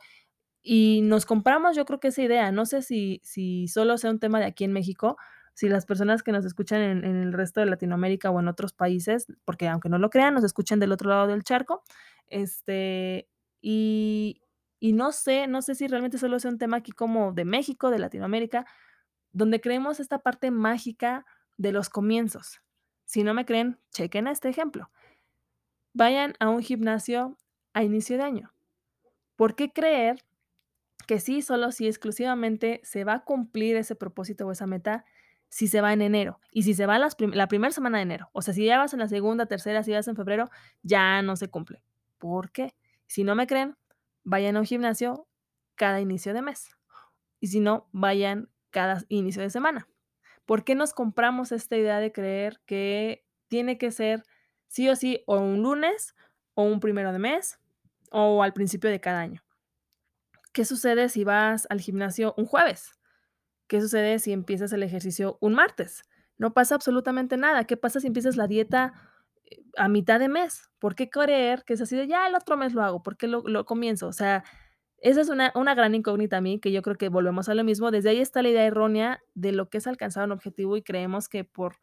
y 0.62 1.00
nos 1.05 1.26
compramos, 1.26 1.76
yo 1.76 1.84
creo 1.87 2.00
que 2.00 2.08
esa 2.08 2.23
idea. 2.23 2.52
No 2.52 2.67
sé 2.67 2.82
si 2.82 3.20
si 3.25 3.69
solo 3.69 3.99
sea 3.99 4.11
un 4.11 4.19
tema 4.20 4.41
de 4.41 4.46
aquí 4.46 4.64
en 4.64 4.73
México, 4.73 5.17
si 5.55 5.69
las 5.69 5.87
personas 5.87 6.23
que 6.23 6.32
nos 6.32 6.44
escuchan 6.44 6.82
en 6.82 7.05
en 7.05 7.17
el 7.17 7.32
resto 7.32 7.61
de 7.61 7.67
Latinoamérica 7.67 8.31
o 8.31 8.41
en 8.41 8.49
otros 8.49 8.73
países, 8.75 9.26
porque 9.44 9.69
aunque 9.69 9.88
no 9.88 9.99
lo 9.99 10.11
crean, 10.11 10.34
nos 10.34 10.44
escuchan 10.44 10.81
del 10.81 10.93
otro 10.93 11.11
lado 11.11 11.26
del 11.29 11.44
charco, 11.44 11.82
este, 12.31 13.29
y 13.61 14.43
y 14.81 14.93
no 14.93 15.13
sé 15.13 15.47
no 15.49 15.63
sé 15.63 15.75
si 15.75 15.89
realmente 15.89 16.19
solo 16.19 16.39
sea 16.39 16.51
un 16.51 16.59
tema 16.59 16.79
aquí 16.79 16.93
como 16.93 17.33
de 17.33 17.45
México, 17.45 17.91
de 17.91 17.99
Latinoamérica, 17.99 18.67
donde 19.33 19.61
creemos 19.61 20.01
esta 20.01 20.21
parte 20.21 20.51
mágica 20.51 21.27
de 21.57 21.73
los 21.73 21.91
comienzos. 21.91 22.61
Si 23.05 23.23
no 23.25 23.35
me 23.35 23.45
creen, 23.45 23.81
chequen 23.91 24.27
este 24.29 24.49
ejemplo. 24.49 24.91
Vayan 25.95 26.35
a 26.41 26.49
un 26.49 26.63
gimnasio 26.63 27.37
a 27.73 27.83
inicio 27.83 28.17
de 28.17 28.23
año. 28.23 28.55
¿Por 29.37 29.55
qué 29.55 29.73
creer 29.73 30.25
que 31.07 31.21
sí, 31.21 31.43
solo 31.43 31.73
si 31.73 31.87
exclusivamente 31.87 32.81
se 32.85 33.05
va 33.05 33.15
a 33.15 33.25
cumplir 33.25 33.77
ese 33.77 33.97
propósito 33.97 34.47
o 34.47 34.53
esa 34.53 34.67
meta 34.67 35.05
si 35.49 35.69
se 35.69 35.81
va 35.81 35.93
en 35.93 36.03
enero? 36.03 36.41
Y 36.53 36.65
si 36.65 36.75
se 36.75 36.87
va 36.87 36.99
la 36.99 37.49
primer 37.49 37.73
semana 37.73 37.99
de 37.99 38.03
enero. 38.03 38.31
O 38.33 38.43
sea, 38.43 38.55
si 38.55 38.65
ya 38.67 38.79
vas 38.79 38.93
en 38.93 39.01
la 39.01 39.09
segunda, 39.09 39.47
tercera, 39.47 39.83
si 39.83 39.93
vas 39.93 40.09
en 40.09 40.17
febrero, 40.17 40.51
ya 40.83 41.23
no 41.23 41.37
se 41.37 41.49
cumple. 41.49 41.83
¿Por 42.19 42.50
qué? 42.53 42.75
Si 43.06 43.25
no 43.25 43.35
me 43.35 43.47
creen, 43.47 43.76
vayan 44.25 44.56
a 44.56 44.61
un 44.61 44.67
gimnasio 44.67 45.26
cada 45.75 46.00
inicio 46.00 46.35
de 46.35 46.43
mes. 46.43 46.70
Y 47.41 47.49
si 47.49 47.61
no, 47.61 47.88
vayan 47.93 48.50
cada 48.70 49.03
inicio 49.09 49.43
de 49.43 49.50
semana. 49.50 49.88
¿Por 50.44 50.65
qué 50.65 50.75
nos 50.75 50.93
compramos 50.93 51.53
esta 51.53 51.77
idea 51.77 52.01
de 52.01 52.13
creer 52.13 52.60
que 52.67 53.25
tiene 53.48 53.79
que 53.79 53.91
ser 53.91 54.25
sí 54.67 54.89
o 54.89 54.96
sí, 54.96 55.22
o 55.27 55.39
un 55.39 55.63
lunes, 55.63 56.15
o 56.55 56.65
un 56.65 56.81
primero 56.81 57.13
de 57.13 57.19
mes, 57.19 57.58
o 58.10 58.43
al 58.43 58.53
principio 58.53 58.91
de 58.91 59.01
cada 59.01 59.20
año? 59.20 59.43
¿Qué 60.53 60.65
sucede 60.65 61.08
si 61.08 61.25
vas 61.25 61.67
al 61.70 61.81
gimnasio 61.81 62.34
un 62.37 62.46
jueves? 62.46 62.98
¿Qué 63.69 63.81
sucede 63.81 64.19
si 64.19 64.32
empiezas 64.32 64.72
el 64.72 64.82
ejercicio 64.82 65.39
un 65.41 65.55
martes? 65.55 66.03
No 66.39 66.55
pasa 66.55 66.75
absolutamente 66.75 67.37
nada. 67.37 67.65
¿Qué 67.65 67.77
pasa 67.77 68.01
si 68.01 68.06
empiezas 68.06 68.37
la 68.37 68.46
dieta, 68.46 69.07
a 69.77 69.89
mitad 69.89 70.20
de 70.20 70.29
mes? 70.29 70.70
¿Por 70.79 70.94
qué 70.94 71.10
creer 71.10 71.65
que 71.65 71.75
es 71.75 71.81
así 71.81 71.96
de: 71.96 72.06
"Ya 72.08 72.27
el 72.27 72.34
otro 72.34 72.56
mes 72.56 72.75
lo 72.75 72.82
hago"? 72.82 73.03
¿Por 73.03 73.17
qué 73.17 73.27
lo 73.29 73.43
lo 73.46 73.65
comienzo? 73.65 74.08
O 74.08 74.13
sea, 74.13 74.44
esa 74.98 75.20
es 75.22 75.29
una 75.31 75.53
una 75.56 75.75
gran 75.75 75.94
incógnita 75.94 76.39
a 76.39 76.41
mí, 76.43 76.60
que 76.60 76.72
yo 76.72 76.82
creo 76.82 76.96
que 76.96 77.08
volvemos 77.10 77.48
a 77.48 77.55
lo 77.55 77.65
mismo. 77.65 77.91
Desde 77.93 78.10
ahí 78.10 78.20
está 78.20 78.43
la 78.43 78.51
idea 78.51 78.65
errónea 78.67 79.22
de 79.34 79.53
lo 79.53 79.69
que 79.70 79.79
es 79.79 79.87
alcanzar 79.89 80.25
un 80.27 80.32
objetivo, 80.32 80.77
y 80.77 80.82
creemos 80.82 81.29
que 81.29 81.44
por 81.44 81.77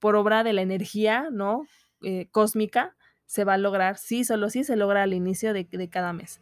por 0.00 0.16
obra 0.16 0.44
de 0.44 0.52
la 0.54 0.62
energía, 0.62 1.28
¿no?, 1.32 1.64
eh, 2.02 2.28
cósmica, 2.32 2.96
se 3.26 3.44
va 3.44 3.54
a 3.54 3.58
lograr. 3.58 3.98
Sí, 3.98 4.24
solo 4.24 4.50
sí 4.50 4.64
se 4.64 4.76
logra 4.76 5.02
al 5.04 5.14
inicio 5.14 5.52
de 5.54 5.64
de 5.70 5.88
cada 5.90 6.12
mes. 6.14 6.40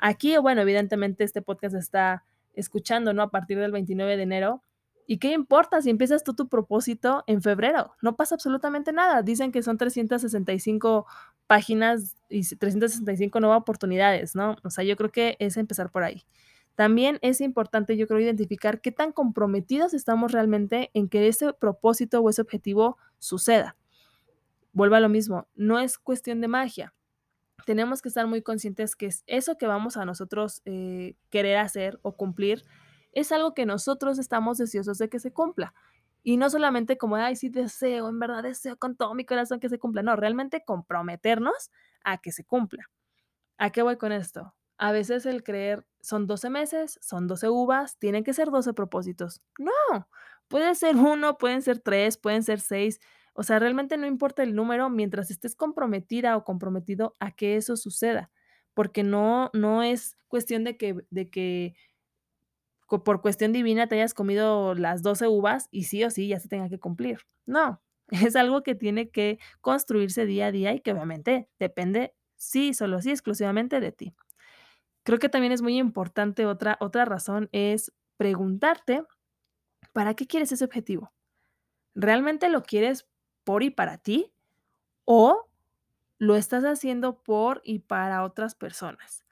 Aquí, 0.00 0.36
bueno, 0.38 0.62
evidentemente, 0.62 1.24
este 1.24 1.42
podcast 1.42 1.74
está 1.76 2.24
escuchando, 2.54 3.14
¿no?, 3.14 3.22
a 3.22 3.30
partir 3.30 3.58
del 3.60 3.72
29 3.72 4.16
de 4.18 4.22
enero, 4.24 4.62
¿y 5.08 5.18
qué 5.18 5.32
importa 5.32 5.80
si 5.80 5.88
empiezas 5.88 6.22
tú 6.22 6.34
tu 6.34 6.48
propósito 6.48 7.24
en 7.26 7.40
febrero? 7.40 7.92
No 8.02 8.14
pasa 8.14 8.34
absolutamente 8.34 8.92
nada. 8.92 9.22
Dicen 9.22 9.50
que 9.50 9.62
son 9.62 9.78
365 9.78 11.06
páginas 11.46 12.14
y 12.28 12.40
s 12.40 12.54
365 12.56 13.40
nuevas 13.40 13.58
oportunidades, 13.58 14.34
¿no? 14.34 14.56
O 14.62 14.70
sea, 14.70 14.84
yo 14.84 14.96
creo 14.96 15.10
que 15.10 15.36
es 15.40 15.56
empezar 15.56 15.90
por 15.90 16.04
ahí. 16.04 16.24
También 16.74 17.18
es 17.22 17.40
importante, 17.40 17.96
yo 17.96 18.06
creo, 18.06 18.20
identificar 18.20 18.82
qué 18.82 18.92
tan 18.92 19.12
comprometidos 19.12 19.94
estamos 19.94 20.30
realmente 20.30 20.90
en 20.92 21.08
que 21.08 21.26
ese 21.26 21.54
propósito 21.54 22.20
o 22.20 22.28
ese 22.28 22.42
objetivo 22.42 22.98
suceda. 23.18 23.76
Vuelvo 24.74 24.96
a 24.96 25.00
lo 25.00 25.08
mismo, 25.08 25.48
no 25.56 25.80
es 25.80 25.98
cuestión 25.98 26.42
de 26.42 26.48
magia. 26.48 26.94
Tenemos 27.64 28.02
que 28.02 28.08
estar 28.10 28.26
muy 28.26 28.42
conscientes 28.42 28.94
que 28.94 29.06
es 29.06 29.24
eso 29.26 29.56
que 29.56 29.66
vamos 29.66 29.96
a 29.96 30.04
nosotros, 30.04 30.60
eh, 30.66 31.16
querer 31.30 31.56
hacer 31.56 31.98
o 32.02 32.14
cumplir, 32.14 32.62
es 33.18 33.32
algo 33.32 33.54
que 33.54 33.66
nosotros 33.66 34.18
estamos 34.18 34.58
deseosos 34.58 34.98
de 34.98 35.08
que 35.08 35.20
se 35.20 35.32
cumpla. 35.32 35.74
Y 36.22 36.36
no 36.38 36.50
solamente 36.50 36.98
como: 36.98 37.16
"Ay, 37.16 37.36
sí 37.36 37.48
deseo, 37.50 38.08
en 38.08 38.18
verdad 38.20 38.42
deseo 38.42 38.76
con 38.78 38.96
todo 38.96 39.14
mi 39.14 39.24
corazón 39.24 39.60
que 39.60 39.68
se 39.68 39.78
cumpla". 39.78 40.02
No, 40.02 40.16
realmente 40.16 40.64
comprometernos 40.64 41.70
a 42.04 42.18
que 42.18 42.32
se 42.32 42.44
cumpla. 42.44 42.84
¿A 43.58 43.70
qué 43.70 43.82
voy 43.82 43.96
con 43.96 44.12
esto? 44.12 44.54
A 44.78 44.92
veces 44.92 45.26
el 45.26 45.42
creer 45.42 45.86
son 46.00 46.26
12 46.26 46.50
meses, 46.50 46.98
son 47.02 47.26
12 47.26 47.48
uvas, 47.48 47.98
tienen 47.98 48.22
que 48.24 48.32
ser 48.34 48.50
12 48.50 48.72
propósitos. 48.74 49.42
¡No! 49.58 49.72
Puede 50.48 50.74
ser 50.74 50.96
1, 50.96 51.36
pueden 51.38 51.62
ser 51.62 51.80
3, 51.80 52.16
pueden 52.18 52.42
ser 52.44 52.60
6, 52.60 53.00
o 53.34 53.42
sea, 53.42 53.58
realmente 53.58 53.96
no 53.98 54.06
importa 54.06 54.42
el 54.42 54.54
número 54.54 54.90
mientras 54.90 55.30
estés 55.30 55.54
comprometida 55.56 56.36
o 56.36 56.44
comprometido 56.44 57.16
a 57.20 57.32
que 57.32 57.56
eso 57.56 57.76
suceda, 57.76 58.30
porque 58.74 59.02
no 59.04 59.50
no 59.52 59.82
es 59.82 60.16
cuestión 60.28 60.64
de 60.64 60.76
que 60.76 60.96
de 61.10 61.30
que 61.30 61.74
por 62.88 63.20
cuestión 63.20 63.52
divina 63.52 63.86
te 63.86 63.96
hayas 63.96 64.14
comido 64.14 64.74
las 64.74 65.02
12 65.02 65.28
uvas 65.28 65.68
y 65.70 65.84
sí 65.84 66.02
o 66.04 66.10
sí 66.10 66.28
ya 66.28 66.40
se 66.40 66.48
tenga 66.48 66.68
que 66.68 66.78
cumplir. 66.78 67.20
No, 67.46 67.82
es 68.08 68.36
algo 68.36 68.62
que 68.62 68.74
tiene 68.74 69.10
que 69.10 69.38
construirse 69.60 70.26
día 70.26 70.46
a 70.46 70.52
día 70.52 70.72
y 70.72 70.80
que 70.80 70.92
obviamente 70.92 71.48
depende, 71.58 72.14
sí, 72.36 72.74
solo 72.74 73.00
sí, 73.02 73.10
exclusivamente 73.10 73.80
de 73.80 73.92
ti. 73.92 74.14
Creo 75.04 75.18
que 75.18 75.28
también 75.28 75.52
es 75.52 75.62
muy 75.62 75.78
importante 75.78 76.46
otra 76.46 76.76
otra 76.80 77.04
razón 77.04 77.48
es 77.52 77.92
preguntarte, 78.16 79.04
¿para 79.92 80.14
qué 80.14 80.26
quieres 80.26 80.52
ese 80.52 80.64
objetivo? 80.64 81.12
¿Realmente 81.94 82.48
lo 82.48 82.62
quieres 82.62 83.06
por 83.44 83.62
y 83.62 83.70
para 83.70 83.98
ti 83.98 84.32
o 85.04 85.48
lo 86.18 86.36
estás 86.36 86.64
haciendo 86.64 87.22
por 87.22 87.60
y 87.64 87.80
para 87.80 88.24
otras 88.24 88.54
personas? 88.54 89.24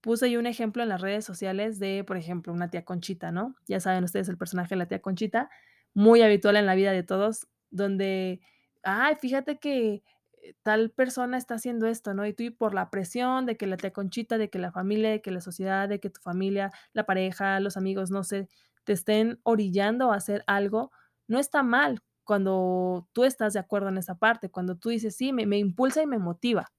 Puse 0.00 0.26
ahí 0.26 0.36
un 0.36 0.46
ejemplo 0.46 0.82
en 0.82 0.88
las 0.88 1.00
redes 1.02 1.24
sociales 1.26 1.78
de, 1.78 2.04
por 2.04 2.16
ejemplo, 2.16 2.52
una 2.52 2.70
tía 2.70 2.84
Conchita, 2.84 3.32
¿no? 3.32 3.54
Ya 3.66 3.80
saben 3.80 4.02
ustedes 4.04 4.28
el 4.30 4.38
personaje 4.38 4.70
de 4.70 4.76
la 4.76 4.86
tía 4.86 5.02
Conchita, 5.02 5.50
muy 5.92 6.22
habitual 6.22 6.56
en 6.56 6.64
la 6.66 6.74
vida 6.74 6.92
de 6.92 7.02
todos, 7.02 7.48
donde, 7.70 8.40
ay, 8.82 9.16
fíjate 9.16 9.58
que 9.58 10.02
eh, 10.42 10.54
tal 10.62 10.90
persona 10.90 11.36
está 11.36 11.54
haciendo 11.56 11.86
esto, 11.86 12.14
¿no? 12.14 12.26
Y 12.26 12.32
tú 12.32 12.44
y 12.44 12.50
por 12.50 12.72
la 12.72 12.88
presión 12.90 13.44
de 13.44 13.58
que 13.58 13.66
la 13.66 13.76
tía 13.76 13.92
Conchita, 13.92 14.38
de 14.38 14.48
que 14.48 14.58
la 14.58 14.72
familia, 14.72 15.10
de 15.10 15.20
que 15.20 15.30
la 15.32 15.42
sociedad, 15.42 15.86
de 15.88 16.00
que 16.00 16.08
tu 16.08 16.20
familia, 16.22 16.70
la 16.94 17.04
pareja, 17.04 17.60
los 17.60 17.76
amigos, 17.76 18.10
no 18.10 18.24
sé, 18.24 18.48
te 18.84 18.94
estén 18.94 19.38
orillando 19.42 20.12
a 20.12 20.16
hacer 20.16 20.44
algo, 20.46 20.92
no 21.28 21.38
está 21.38 21.62
mal 21.62 22.00
cuando 22.24 23.06
tú 23.12 23.24
estás 23.24 23.52
de 23.52 23.60
acuerdo 23.60 23.88
en 23.90 23.98
esa 23.98 24.14
parte, 24.18 24.50
cuando 24.50 24.76
tú 24.76 24.88
dices, 24.88 25.14
sí, 25.16 25.32
me, 25.34 25.44
me 25.46 25.58
impulsa 25.58 26.02
y 26.02 26.06
me 26.06 26.18
motiva. 26.18 26.72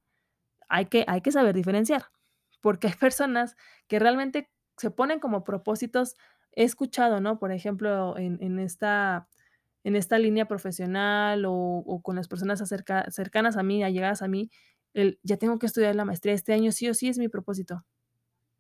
Hay 0.70 0.86
que, 0.88 1.06
hay 1.08 1.22
que 1.22 1.32
saber 1.32 1.56
diferenciar 1.56 2.04
porque 2.62 2.88
hay 2.88 2.94
personas 2.96 3.56
que 3.88 4.00
realmente 4.00 4.50
se 4.78 4.92
ponen 4.92 5.20
como 5.20 5.44
propósitos. 5.44 6.16
He 6.54 6.64
escuchado, 6.64 7.22
¿no? 7.22 7.40
Por 7.40 7.52
ejemplo, 7.52 8.18
en 8.18 8.38
en 8.42 8.60
esta 8.60 9.28
en 9.84 9.96
esta 9.96 10.20
línea 10.20 10.48
profesional 10.48 11.46
o 11.48 12.02
con 12.04 12.16
las 12.18 12.28
personas 12.28 12.62
acerca 12.62 13.10
cercanas 13.12 13.58
a 13.58 13.64
mí, 13.64 13.84
allegadas 13.84 14.22
a 14.22 14.28
mí, 14.30 14.52
el: 14.94 15.20
"Ya 15.24 15.38
tengo 15.38 15.60
que 15.60 15.66
estudiar 15.68 15.96
la 15.96 16.06
maestría 16.06 16.34
este 16.36 16.54
año, 16.54 16.72
sí 16.72 16.90
o 16.90 16.94
sí, 16.94 17.10
es 17.10 17.18
mi 17.20 17.30
propósito". 17.30 17.84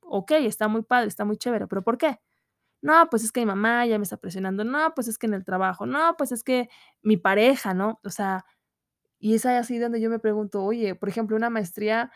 Okey, 0.02 0.46
está 0.48 0.68
muy 0.68 0.84
padre, 0.84 1.08
está 1.08 1.26
muy 1.26 1.38
chévere, 1.38 1.68
¿pero 1.68 1.84
por 1.84 1.98
qué? 1.98 2.20
No, 2.82 3.08
pues 3.12 3.24
es 3.26 3.32
que 3.34 3.42
mi 3.42 3.48
mamá 3.48 3.86
ya 3.88 3.98
me 4.00 4.04
está 4.06 4.18
presionando. 4.18 4.64
No, 4.66 4.94
pues 4.96 5.08
es 5.10 5.18
que 5.20 5.28
en 5.28 5.36
el 5.36 5.46
trabajo. 5.46 5.86
No, 5.88 6.16
pues 6.18 6.32
es 6.34 6.44
que 6.44 6.70
mi 7.04 7.18
pareja, 7.18 7.74
¿no? 7.76 8.00
O 8.06 8.10
sea, 8.12 8.46
y 9.20 9.36
es 9.36 9.46
así 9.46 9.80
donde 9.80 10.02
yo 10.02 10.10
me 10.10 10.20
pregunto, 10.20 10.64
oye, 10.64 10.96
por 10.96 11.10
ejemplo, 11.10 11.36
una 11.38 11.50
maestría 11.52 12.12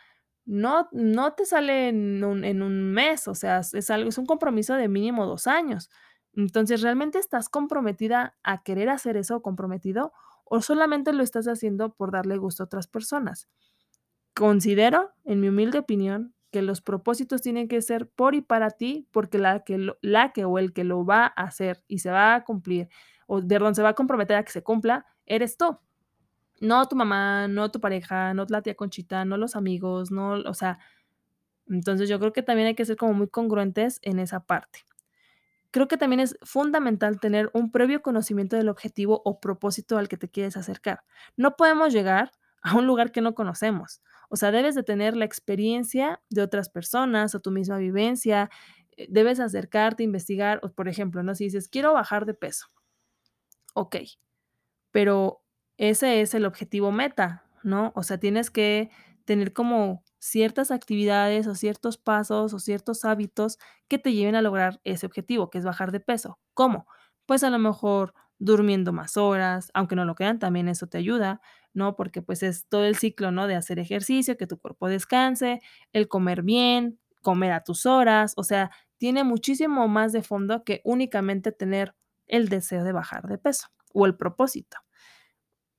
no 0.46 0.88
no 0.92 1.34
te 1.34 1.46
sale 1.46 1.90
en 1.90 2.24
un 2.24 2.44
en 2.44 2.62
un 2.64 2.92
mes, 2.94 3.28
o 3.28 3.36
sea, 3.36 3.60
es 3.74 3.90
algo 3.92 4.10
es 4.10 4.18
un 4.18 4.26
compromiso 4.28 4.76
de 4.76 4.88
mínimo 4.90 5.26
2 5.26 5.48
años. 5.48 5.90
Entonces, 6.34 6.82
¿realmente 6.82 7.20
estás 7.20 7.50
comprometida 7.50 8.36
a 8.44 8.64
querer 8.64 8.90
hacer 8.90 9.18
eso, 9.18 9.42
comprometido, 9.42 10.12
o 10.46 10.62
solamente 10.62 11.14
lo 11.14 11.24
estás 11.24 11.48
haciendo 11.48 11.94
por 11.96 12.12
darle 12.12 12.38
gusto 12.38 12.64
a 12.64 12.66
otras 12.68 12.88
personas? 12.88 13.48
Considero, 14.36 15.12
en 15.26 15.40
mi 15.42 15.48
humilde 15.50 15.80
opinión, 15.80 16.34
que 16.52 16.62
los 16.62 16.82
propósitos 16.82 17.42
tienen 17.42 17.68
que 17.70 17.82
ser 17.82 18.10
por 18.10 18.36
y 18.36 18.42
para 18.42 18.72
ti, 18.72 19.08
porque 19.12 19.38
la 19.40 19.64
que 19.64 19.92
la 20.02 20.34
que 20.34 20.46
o 20.46 20.60
el 20.60 20.74
que 20.74 20.84
lo 20.86 21.06
va 21.06 21.26
a 21.26 21.44
hacer 21.44 21.84
y 21.88 22.00
se 22.00 22.12
va 22.12 22.36
a 22.36 22.44
cumplir, 22.46 22.90
o 23.28 23.42
perdón, 23.48 23.76
se 23.76 23.84
va 23.84 23.90
a 23.90 23.94
comprometer 23.96 24.38
a 24.38 24.44
que 24.44 24.52
se 24.52 24.64
cumpla, 24.64 25.06
eres 25.26 25.58
tú. 25.58 25.78
No 26.62 26.88
tu 26.88 26.96
mamá, 26.96 27.48
no 27.48 27.72
tu 27.72 27.80
pareja, 27.82 28.34
no 28.34 28.46
la 28.50 28.62
tía 28.62 28.76
Conchita, 28.76 29.26
no 29.26 29.38
los 29.38 29.56
amigos, 29.56 30.12
no, 30.12 30.34
o 30.34 30.54
sea, 30.54 30.80
entonces 31.68 32.10
yo 32.10 32.20
creo 32.20 32.34
que 32.34 32.44
también 32.44 32.68
hay 32.68 32.76
que 32.76 32.86
ser 32.86 32.98
como 32.98 33.14
muy 33.14 33.28
congruentes 33.28 34.00
en 34.04 34.20
esa 34.20 34.42
parte. 34.42 34.86
Creo 35.72 35.88
que 35.88 35.98
también 35.98 36.22
es 36.22 36.38
fundamental 36.44 37.20
tener 37.20 37.50
un 37.54 37.72
previo 37.72 38.02
conocimiento 38.02 38.56
del 38.56 38.70
objetivo 38.70 39.22
o 39.26 39.40
propósito 39.42 39.98
al 39.98 40.08
que 40.08 40.18
te 40.18 40.30
quieres 40.30 40.56
acercar. 40.58 41.04
No 41.36 41.58
podemos 41.58 41.94
llegar 41.94 42.32
a 42.62 42.76
un 42.76 42.88
lugar 42.88 43.12
que 43.12 43.22
no 43.22 43.36
conocemos. 43.36 44.02
O 44.30 44.38
sea, 44.38 44.52
debes 44.52 44.76
de 44.76 44.84
tener 44.84 45.18
la 45.18 45.26
experiencia 45.26 46.22
de 46.30 46.42
otras 46.42 46.70
personas 46.70 47.36
o 47.36 47.42
tu 47.42 47.52
misma 47.52 47.78
vivencia. 47.78 48.50
eh, 48.98 49.08
Debes 49.10 49.40
acercarte, 49.42 50.04
investigar, 50.04 50.62
por 50.76 50.88
ejemplo, 50.88 51.24
¿no? 51.24 51.36
Si 51.36 51.46
dices, 51.46 51.68
quiero 51.68 51.94
bajar 51.94 52.26
de 52.26 52.34
peso. 52.36 52.68
Ok, 53.74 53.96
pero 54.92 55.42
ese 55.78 56.22
es 56.22 56.34
el 56.34 56.46
objetivo 56.46 56.92
meta, 56.92 57.46
¿no? 57.64 57.92
O 57.96 58.04
sea, 58.04 58.18
tienes 58.20 58.50
que 58.52 58.90
tener 59.26 59.54
como 59.54 60.04
ciertas 60.20 60.72
actividades 60.72 61.48
o 61.48 61.56
ciertos 61.56 61.98
pasos 61.98 62.54
o 62.54 62.60
ciertos 62.60 63.06
hábitos 63.06 63.58
que 63.88 63.98
te 64.00 64.14
lleven 64.14 64.36
a 64.36 64.42
lograr 64.42 64.80
ese 64.84 65.06
objetivo, 65.06 65.50
que 65.50 65.58
es 65.60 65.66
bajar 65.66 65.92
de 65.92 66.00
peso. 66.00 66.40
¿Cómo? 66.54 66.88
Pues 67.26 67.44
a 67.44 67.50
lo 67.50 67.60
mejor 67.60 68.14
durmiendo 68.38 68.94
más 68.94 69.18
horas, 69.18 69.72
aunque 69.74 69.96
no 69.96 70.06
lo 70.06 70.16
crean, 70.16 70.40
también 70.40 70.68
eso 70.68 70.88
te 70.88 70.98
ayuda, 70.98 71.42
¿no? 71.74 71.96
Porque 71.96 72.22
pues 72.22 72.44
es 72.44 72.68
todo 72.68 72.86
el 72.86 72.96
ciclo, 72.98 73.32
¿no? 73.32 73.48
De 73.48 73.56
hacer 73.56 73.80
ejercicio, 73.80 74.38
que 74.38 74.48
tu 74.48 74.58
cuerpo 74.60 74.88
descanse, 74.90 75.62
el 75.94 76.08
comer 76.08 76.44
bien, 76.44 77.00
comer 77.22 77.52
a 77.54 77.64
tus 77.64 77.86
horas, 77.86 78.34
o 78.38 78.44
sea, 78.44 78.72
tiene 78.98 79.24
muchísimo 79.24 79.88
más 79.88 80.12
de 80.14 80.22
fondo 80.24 80.64
que 80.64 80.82
únicamente 80.84 81.52
tener 81.52 81.96
el 82.28 82.50
deseo 82.50 82.84
de 82.84 82.92
bajar 82.94 83.24
de 83.28 83.38
peso 83.38 83.68
o 83.94 84.06
el 84.06 84.16
propósito. 84.16 84.85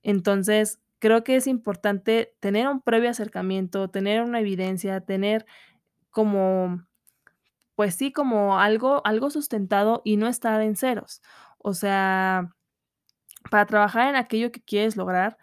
Entonces, 0.07 0.79
creo 1.01 1.25
que 1.25 1.35
es 1.35 1.49
importante 1.49 2.33
tener 2.41 2.69
un 2.69 2.81
previo 2.81 3.11
acercamiento, 3.11 3.91
tener 3.91 4.23
una 4.23 4.39
evidencia, 4.41 5.01
tener 5.01 5.47
como, 6.11 6.87
pues 7.77 7.97
sí, 7.97 8.13
como 8.13 8.59
algo 8.61 9.03
algo 9.07 9.31
sustentado 9.31 10.03
y 10.05 10.17
no 10.19 10.29
estar 10.29 10.63
en 10.63 10.77
ceros. 10.77 11.23
O 11.59 11.75
sea, 11.75 12.55
para 13.51 13.67
trabajar 13.67 14.09
en 14.09 14.17
aquello 14.17 14.53
que 14.53 14.63
quieres 14.63 14.97
lograr, 14.97 15.39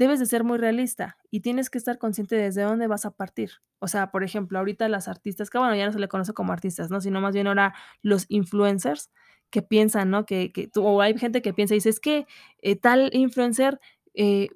Debes 0.00 0.18
de 0.18 0.24
ser 0.24 0.44
muy 0.44 0.56
realista 0.56 1.18
y 1.30 1.40
tienes 1.40 1.68
que 1.68 1.76
estar 1.76 1.98
consciente 1.98 2.34
desde 2.34 2.62
dónde 2.62 2.86
vas 2.86 3.04
a 3.04 3.10
partir. 3.10 3.50
O 3.80 3.86
sea, 3.86 4.10
por 4.10 4.24
ejemplo, 4.24 4.58
ahorita 4.58 4.88
las 4.88 5.08
artistas, 5.08 5.50
que 5.50 5.58
bueno, 5.58 5.74
ya 5.76 5.84
no 5.84 5.92
se 5.92 5.98
le 5.98 6.08
conoce 6.08 6.32
como 6.32 6.54
artistas, 6.54 6.90
¿no? 6.90 7.02
Sino 7.02 7.20
más 7.20 7.34
bien 7.34 7.46
ahora 7.46 7.74
los 8.00 8.24
influencers 8.30 9.10
que 9.50 9.62
piensan, 9.62 10.10
¿no? 10.10 10.26
Que, 10.26 10.52
que 10.52 10.68
tú- 10.68 10.84
o 10.86 11.00
hay 11.02 11.16
gente 11.18 11.42
que 11.42 11.52
piensa 11.54 11.74
y 11.74 11.78
dice, 11.78 11.90
es 11.90 12.00
que 12.00 12.26
eh, 12.62 12.76
tal 12.76 13.10
influencer 13.14 13.80
eh, 14.14 14.48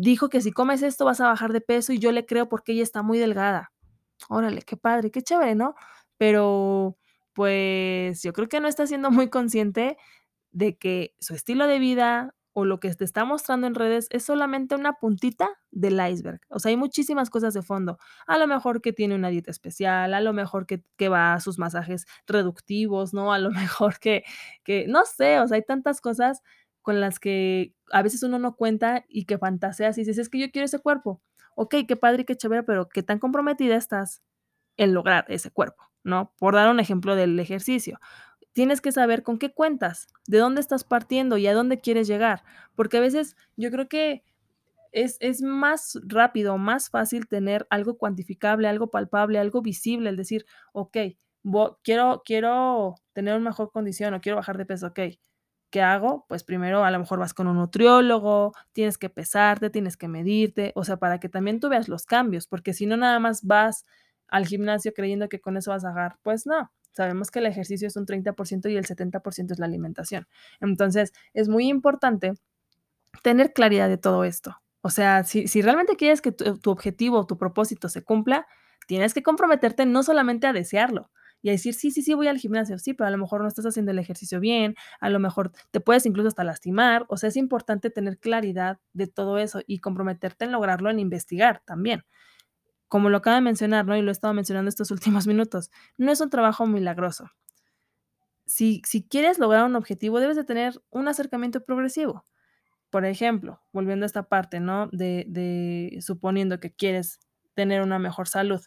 dijo 0.00 0.28
que 0.28 0.40
si 0.42 0.52
comes 0.52 0.82
esto 0.82 1.04
vas 1.04 1.20
a 1.20 1.26
bajar 1.28 1.52
de 1.52 1.60
peso 1.60 1.92
y 1.92 1.98
yo 1.98 2.12
le 2.12 2.26
creo 2.26 2.48
porque 2.48 2.72
ella 2.72 2.82
está 2.82 3.02
muy 3.02 3.18
delgada. 3.18 3.72
Órale, 4.28 4.62
qué 4.62 4.76
padre, 4.76 5.10
qué 5.10 5.22
chévere, 5.22 5.54
¿no? 5.54 5.74
Pero 6.18 6.96
pues 7.34 8.22
yo 8.22 8.32
creo 8.32 8.48
que 8.48 8.60
no 8.60 8.68
está 8.68 8.86
siendo 8.86 9.10
muy 9.10 9.28
consciente 9.30 9.96
de 10.52 10.76
que 10.78 11.14
su 11.20 11.34
estilo 11.34 11.66
de 11.66 11.78
vida 11.78 12.34
o 12.58 12.64
lo 12.64 12.80
que 12.80 12.92
te 12.92 13.04
está 13.04 13.24
mostrando 13.24 13.68
en 13.68 13.76
redes 13.76 14.08
es 14.10 14.24
solamente 14.24 14.74
una 14.74 14.94
puntita 14.94 15.48
del 15.70 16.00
iceberg. 16.04 16.40
O 16.48 16.58
sea, 16.58 16.70
hay 16.70 16.76
muchísimas 16.76 17.30
cosas 17.30 17.54
de 17.54 17.62
fondo. 17.62 17.98
A 18.26 18.36
lo 18.36 18.48
mejor 18.48 18.82
que 18.82 18.92
tiene 18.92 19.14
una 19.14 19.28
dieta 19.28 19.52
especial, 19.52 20.12
a 20.12 20.20
lo 20.20 20.32
mejor 20.32 20.66
que, 20.66 21.08
va 21.08 21.34
a 21.34 21.40
sus 21.40 21.56
masajes 21.56 22.04
reductivos, 22.26 23.14
¿no? 23.14 23.32
A 23.32 23.38
lo 23.38 23.50
mejor 23.52 24.00
que, 24.00 24.24
que, 24.64 24.86
no 24.88 25.04
sé, 25.04 25.38
o 25.38 25.46
sea, 25.46 25.54
hay 25.54 25.62
tantas 25.62 26.00
cosas 26.00 26.42
con 26.82 27.00
las 27.00 27.20
que 27.20 27.74
a 27.92 28.02
veces 28.02 28.24
uno 28.24 28.40
no 28.40 28.56
cuenta 28.56 29.04
y 29.08 29.24
que 29.26 29.38
fantaseas 29.38 29.96
y 29.96 30.00
dices, 30.00 30.18
es 30.18 30.28
que 30.28 30.40
yo 30.40 30.50
quiero 30.50 30.66
ese 30.66 30.80
cuerpo. 30.80 31.22
Ok, 31.54 31.76
qué 31.86 31.94
padre 31.94 32.24
qué 32.24 32.34
chévere, 32.36 32.64
pero 32.64 32.88
qué 32.88 33.04
tan 33.04 33.20
comprometida 33.20 33.76
estás 33.76 34.20
en 34.76 34.94
lograr 34.94 35.26
ese 35.28 35.52
cuerpo, 35.52 35.84
¿no? 36.02 36.34
Por 36.38 36.54
dar 36.56 36.70
un 36.70 36.80
ejemplo 36.80 37.14
del 37.14 37.38
ejercicio. 37.38 38.00
Tienes 38.58 38.80
que 38.80 38.90
saber 38.90 39.22
con 39.22 39.38
qué 39.38 39.52
cuentas, 39.54 40.08
de 40.26 40.38
dónde 40.38 40.60
estás 40.60 40.82
partiendo 40.82 41.36
y 41.38 41.46
a 41.46 41.54
dónde 41.54 41.78
quieres 41.80 42.08
llegar, 42.08 42.42
porque 42.74 42.96
a 42.96 43.00
veces 43.00 43.36
yo 43.56 43.70
creo 43.70 43.88
que 43.88 44.24
es 44.92 45.18
es 45.20 45.42
más 45.42 45.98
rápido, 46.06 46.58
más 46.58 46.90
fácil 46.90 47.28
tener 47.28 47.66
algo 47.70 47.98
cuantificable, 47.98 48.68
algo 48.68 48.90
palpable, 48.90 49.38
algo 49.38 49.62
visible, 49.62 50.10
el 50.10 50.16
decir: 50.16 50.46
"Okey, 50.72 51.18
vo 51.44 51.80
quiero 51.84 52.22
quiero 52.24 52.96
tener 53.14 53.34
una 53.36 53.50
mejor 53.50 53.70
condición 53.72 54.14
o 54.14 54.20
quiero 54.20 54.36
bajar 54.36 54.58
de 54.58 54.66
peso", 54.66 54.88
okey, 54.88 55.20
¿qué 55.70 55.82
hago? 55.82 56.26
Pues 56.28 56.44
primero 56.44 56.84
a 56.84 56.90
lo 56.92 56.98
mejor 57.00 57.18
vas 57.20 57.34
con 57.34 57.48
un 57.48 57.56
nutriólogo, 57.58 58.54
tienes 58.72 58.98
que 58.98 59.10
pesarte, 59.10 59.70
tienes 59.70 59.96
que 59.96 60.08
medirte, 60.08 60.72
o 60.76 60.84
sea, 60.84 60.98
para 60.98 61.20
que 61.20 61.28
también 61.28 61.60
tú 61.60 61.68
veas 61.70 61.88
los 61.88 62.06
cambios, 62.06 62.46
porque 62.48 62.74
si 62.74 62.86
no 62.86 62.96
nada 62.96 63.18
más 63.20 63.44
vas 63.44 63.84
al 64.28 64.46
gimnasio 64.46 64.92
creyendo 64.94 65.28
que 65.28 65.40
con 65.40 65.56
eso 65.58 65.72
vas 65.72 65.84
a 65.84 65.90
bajar, 65.90 66.18
pues 66.24 66.46
no. 66.46 66.70
Sabemos 66.98 67.30
que 67.30 67.38
el 67.38 67.46
ejercicio 67.46 67.86
es 67.86 67.94
un 67.94 68.06
30% 68.06 68.68
y 68.68 68.76
el 68.76 68.84
70% 68.84 69.52
es 69.52 69.58
la 69.60 69.66
alimentación. 69.66 70.26
Entonces, 70.60 71.12
es 71.32 71.48
muy 71.48 71.68
importante 71.68 72.34
tener 73.22 73.52
claridad 73.52 73.88
de 73.88 73.98
todo 73.98 74.24
esto. 74.24 74.56
O 74.80 74.90
sea, 74.90 75.22
si, 75.22 75.46
realmente 75.62 75.94
quieres 75.94 76.20
que 76.20 76.32
tu, 76.32 76.58
tu 76.58 76.72
objetivo 76.72 77.20
o 77.20 77.26
tu 77.26 77.38
propósito 77.38 77.88
se 77.88 78.02
cumpla, 78.02 78.48
tienes 78.88 79.14
que 79.14 79.22
comprometerte 79.22 79.86
no 79.86 80.02
solamente 80.02 80.48
a 80.48 80.52
desearlo, 80.52 81.08
y 81.40 81.50
a 81.50 81.52
decir, 81.52 81.74
sí, 81.74 81.92
sí, 81.92 82.02
sí, 82.02 82.14
voy 82.14 82.26
al 82.26 82.38
gimnasio, 82.38 82.78
sí, 82.78 82.94
pero 82.94 83.06
a 83.06 83.10
lo 83.10 83.18
mejor 83.18 83.42
no 83.42 83.46
estás 83.46 83.64
haciendo 83.64 83.92
el 83.92 83.98
ejercicio 84.00 84.40
bien, 84.40 84.74
a 84.98 85.08
lo 85.08 85.20
mejor 85.20 85.52
te 85.70 85.78
puedes 85.78 86.04
incluso 86.04 86.26
hasta 86.26 86.42
lastimar, 86.42 87.06
o 87.08 87.16
sea, 87.16 87.28
es 87.28 87.36
importante 87.36 87.90
tener 87.90 88.18
claridad 88.18 88.78
de 88.92 89.06
todo 89.06 89.38
eso 89.38 89.60
y 89.64 89.78
comprometerte 89.78 90.46
en 90.46 90.52
lograrlo, 90.52 90.90
en 90.90 90.98
investigar 90.98 91.62
también. 91.64 92.04
Como 92.88 93.10
lo 93.10 93.18
acaba 93.18 93.36
de 93.36 93.42
mencionar, 93.42 93.86
¿no? 93.86 93.96
Y 93.96 94.02
lo 94.02 94.10
he 94.10 94.12
estado 94.12 94.34
mencionando 94.34 94.68
estos 94.68 94.90
últimos 94.92 95.26
minutos, 95.26 95.70
no 95.96 96.12
es 96.12 96.20
un 96.20 96.30
trabajo 96.30 96.66
milagroso. 96.66 97.30
Si, 98.46 98.82
si 98.86 99.06
quieres 99.06 99.38
lograr 99.38 99.64
un 99.64 99.76
objetivo, 99.76 100.20
debes 100.20 100.36
de 100.36 100.44
tener 100.44 100.80
un 100.90 101.06
acercamiento 101.08 101.62
progresivo. 101.64 102.24
Por 102.90 103.04
ejemplo, 103.04 103.60
volviendo 103.72 104.04
a 104.04 104.08
esta 104.08 104.24
parte, 104.24 104.60
¿no? 104.60 104.88
De, 104.92 105.26
de 105.28 105.98
suponiendo 106.00 106.58
que 106.60 106.72
quieres 106.72 107.20
tener 107.54 107.82
una 107.82 107.98
mejor 107.98 108.28
salud, 108.28 108.62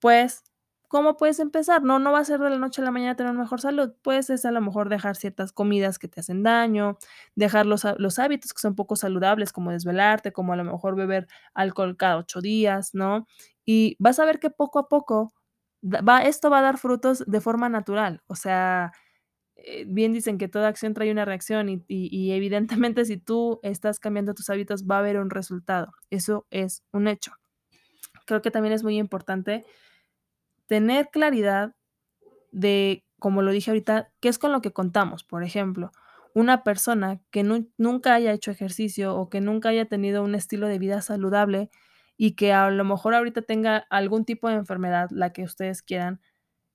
pues 0.00 0.42
¿Cómo 0.90 1.16
puedes 1.16 1.38
empezar? 1.38 1.84
No, 1.84 2.00
no 2.00 2.10
va 2.10 2.18
a 2.18 2.24
ser 2.24 2.40
de 2.40 2.50
la 2.50 2.58
noche 2.58 2.82
a 2.82 2.84
la 2.84 2.90
mañana 2.90 3.14
tener 3.14 3.32
mejor 3.34 3.60
salud. 3.60 3.92
Puedes 4.02 4.44
a 4.44 4.50
lo 4.50 4.60
mejor 4.60 4.88
dejar 4.88 5.14
ciertas 5.14 5.52
comidas 5.52 6.00
que 6.00 6.08
te 6.08 6.18
hacen 6.18 6.42
daño, 6.42 6.98
dejar 7.36 7.64
los, 7.64 7.86
los, 7.98 8.18
hábitos 8.18 8.52
que 8.52 8.60
son 8.60 8.74
poco 8.74 8.96
saludables, 8.96 9.52
como 9.52 9.70
desvelarte, 9.70 10.32
como 10.32 10.52
a 10.52 10.56
lo 10.56 10.64
mejor 10.64 10.96
beber 10.96 11.28
alcohol 11.54 11.96
cada 11.96 12.16
ocho 12.16 12.40
días, 12.40 12.92
¿no? 12.92 13.28
Y 13.64 13.94
vas 14.00 14.18
a 14.18 14.24
ver 14.24 14.40
que 14.40 14.50
poco 14.50 14.80
a 14.80 14.88
poco 14.88 15.32
va, 15.84 16.24
esto 16.24 16.50
va 16.50 16.58
a 16.58 16.62
dar 16.62 16.76
frutos 16.76 17.22
de 17.24 17.40
forma 17.40 17.68
natural. 17.68 18.24
O 18.26 18.34
sea, 18.34 18.90
eh, 19.54 19.84
bien 19.86 20.12
dicen 20.12 20.38
que 20.38 20.48
toda 20.48 20.66
acción 20.66 20.92
trae 20.92 21.12
una 21.12 21.24
reacción 21.24 21.84
y 21.86 22.32
evidentemente 22.32 23.04
si 23.04 23.16
tú 23.16 23.60
estás 23.62 24.00
cambiando 24.00 24.34
tus 24.34 24.50
hábitos 24.50 24.88
va 24.88 24.96
a 24.96 24.98
haber 24.98 25.18
un 25.18 25.30
resultado. 25.30 25.92
Eso 26.10 26.48
es 26.50 26.82
un 26.90 27.06
hecho. 27.06 27.30
Creo 28.26 28.42
que 28.42 28.50
también 28.50 28.72
es 28.72 28.82
muy 28.82 28.98
importante 28.98 29.64
tener 30.70 31.10
claridad 31.10 31.74
de, 32.52 33.04
como 33.18 33.42
lo 33.42 33.50
dije 33.50 33.72
ahorita, 33.72 34.12
qué 34.20 34.28
es 34.28 34.38
con 34.38 34.52
lo 34.52 34.62
que 34.62 34.72
contamos. 34.72 35.24
Por 35.24 35.42
ejemplo, 35.42 35.90
una 36.32 36.62
persona 36.62 37.20
que 37.32 37.42
nu 37.42 37.68
nunca 37.76 38.14
haya 38.14 38.32
hecho 38.32 38.52
ejercicio 38.52 39.16
o 39.16 39.28
que 39.28 39.40
nunca 39.40 39.70
haya 39.70 39.86
tenido 39.86 40.22
un 40.22 40.36
estilo 40.36 40.68
de 40.68 40.78
vida 40.78 41.02
saludable 41.02 41.70
y 42.16 42.36
que 42.36 42.52
a 42.52 42.70
lo 42.70 42.84
mejor 42.84 43.16
ahorita 43.16 43.42
tenga 43.42 43.78
algún 43.90 44.24
tipo 44.24 44.48
de 44.48 44.54
enfermedad, 44.54 45.08
la 45.10 45.32
que 45.32 45.42
ustedes 45.42 45.82
quieran, 45.82 46.20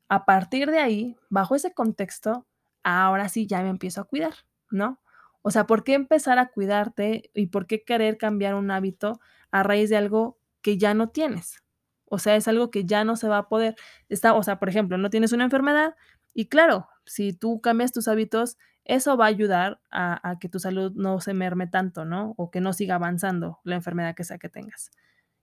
a 0.09 0.25
partir 0.25 0.71
de 0.71 0.79
ahí, 0.79 1.17
bajo 1.29 1.55
ese 1.55 1.73
contexto, 1.73 2.47
ahora 2.83 3.29
sí 3.29 3.47
ya 3.47 3.63
me 3.63 3.69
empiezo 3.69 4.01
a 4.01 4.05
cuidar, 4.05 4.35
¿no? 4.71 5.01
O 5.41 5.51
sea, 5.51 5.67
¿por 5.67 5.85
qué 5.85 5.93
empezar 5.93 6.39
a 6.39 6.49
cuidarte 6.49 7.31
y 7.33 7.47
por 7.47 7.67
qué 7.67 7.85
querer 7.85 8.17
cambiar 8.17 8.55
un 8.55 8.71
hábito 8.71 9.21
a 9.51 9.63
raíz 9.63 9.89
de 9.89 9.97
algo 9.97 10.37
que 10.61 10.77
ya 10.77 10.93
no 10.93 11.09
tienes? 11.09 11.64
O 12.07 12.19
sea, 12.19 12.35
es 12.35 12.47
algo 12.47 12.71
que 12.71 12.85
ya 12.85 13.03
no 13.03 13.15
se 13.15 13.27
va 13.27 13.39
a 13.39 13.47
poder. 13.49 13.75
Está, 14.09 14.33
o 14.33 14.43
sea, 14.43 14.59
por 14.59 14.69
ejemplo, 14.69 14.97
no 14.97 15.09
tienes 15.09 15.31
una 15.33 15.45
enfermedad 15.45 15.95
y 16.33 16.47
claro, 16.47 16.89
si 17.05 17.33
tú 17.33 17.61
cambias 17.61 17.93
tus 17.93 18.09
hábitos, 18.09 18.57
eso 18.83 19.15
va 19.17 19.25
a 19.25 19.29
ayudar 19.29 19.79
a, 19.89 20.29
a, 20.29 20.37
que 20.37 20.49
tu 20.49 20.59
salud 20.59 20.91
no 20.93 21.21
se 21.21 21.33
merme 21.33 21.65
tanto, 21.65 22.03
¿no? 22.03 22.33
O 22.37 22.51
que 22.51 22.59
no 22.59 22.73
siga 22.73 22.95
avanzando 22.95 23.59
la 23.63 23.75
enfermedad 23.75 24.15
que 24.15 24.25
sea 24.25 24.37
que 24.37 24.49
tengas. 24.49 24.91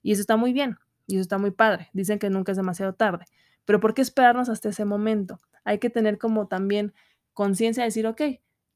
Y 0.02 0.12
eso 0.12 0.21
está 0.21 0.37
muy 0.37 0.52
bien, 0.52 0.76
y 1.07 1.14
eso 1.14 1.23
está 1.23 1.38
muy 1.38 1.50
padre. 1.50 1.88
Dicen 1.95 2.19
que 2.19 2.28
nunca 2.28 2.52
es 2.52 2.59
demasiado 2.59 2.92
tarde. 2.95 3.25
Pero 3.64 3.81
¿por 3.81 3.95
qué 3.95 4.02
esperarnos 4.02 4.50
hasta 4.50 4.69
ese 4.69 4.85
momento? 4.85 5.40
Hay 5.64 5.78
que 5.78 5.88
tener 5.90 6.19
como 6.19 6.47
también 6.47 6.92
conciencia 7.33 7.83
de 7.83 7.88
decir, 7.88 8.07
ok, 8.07 8.21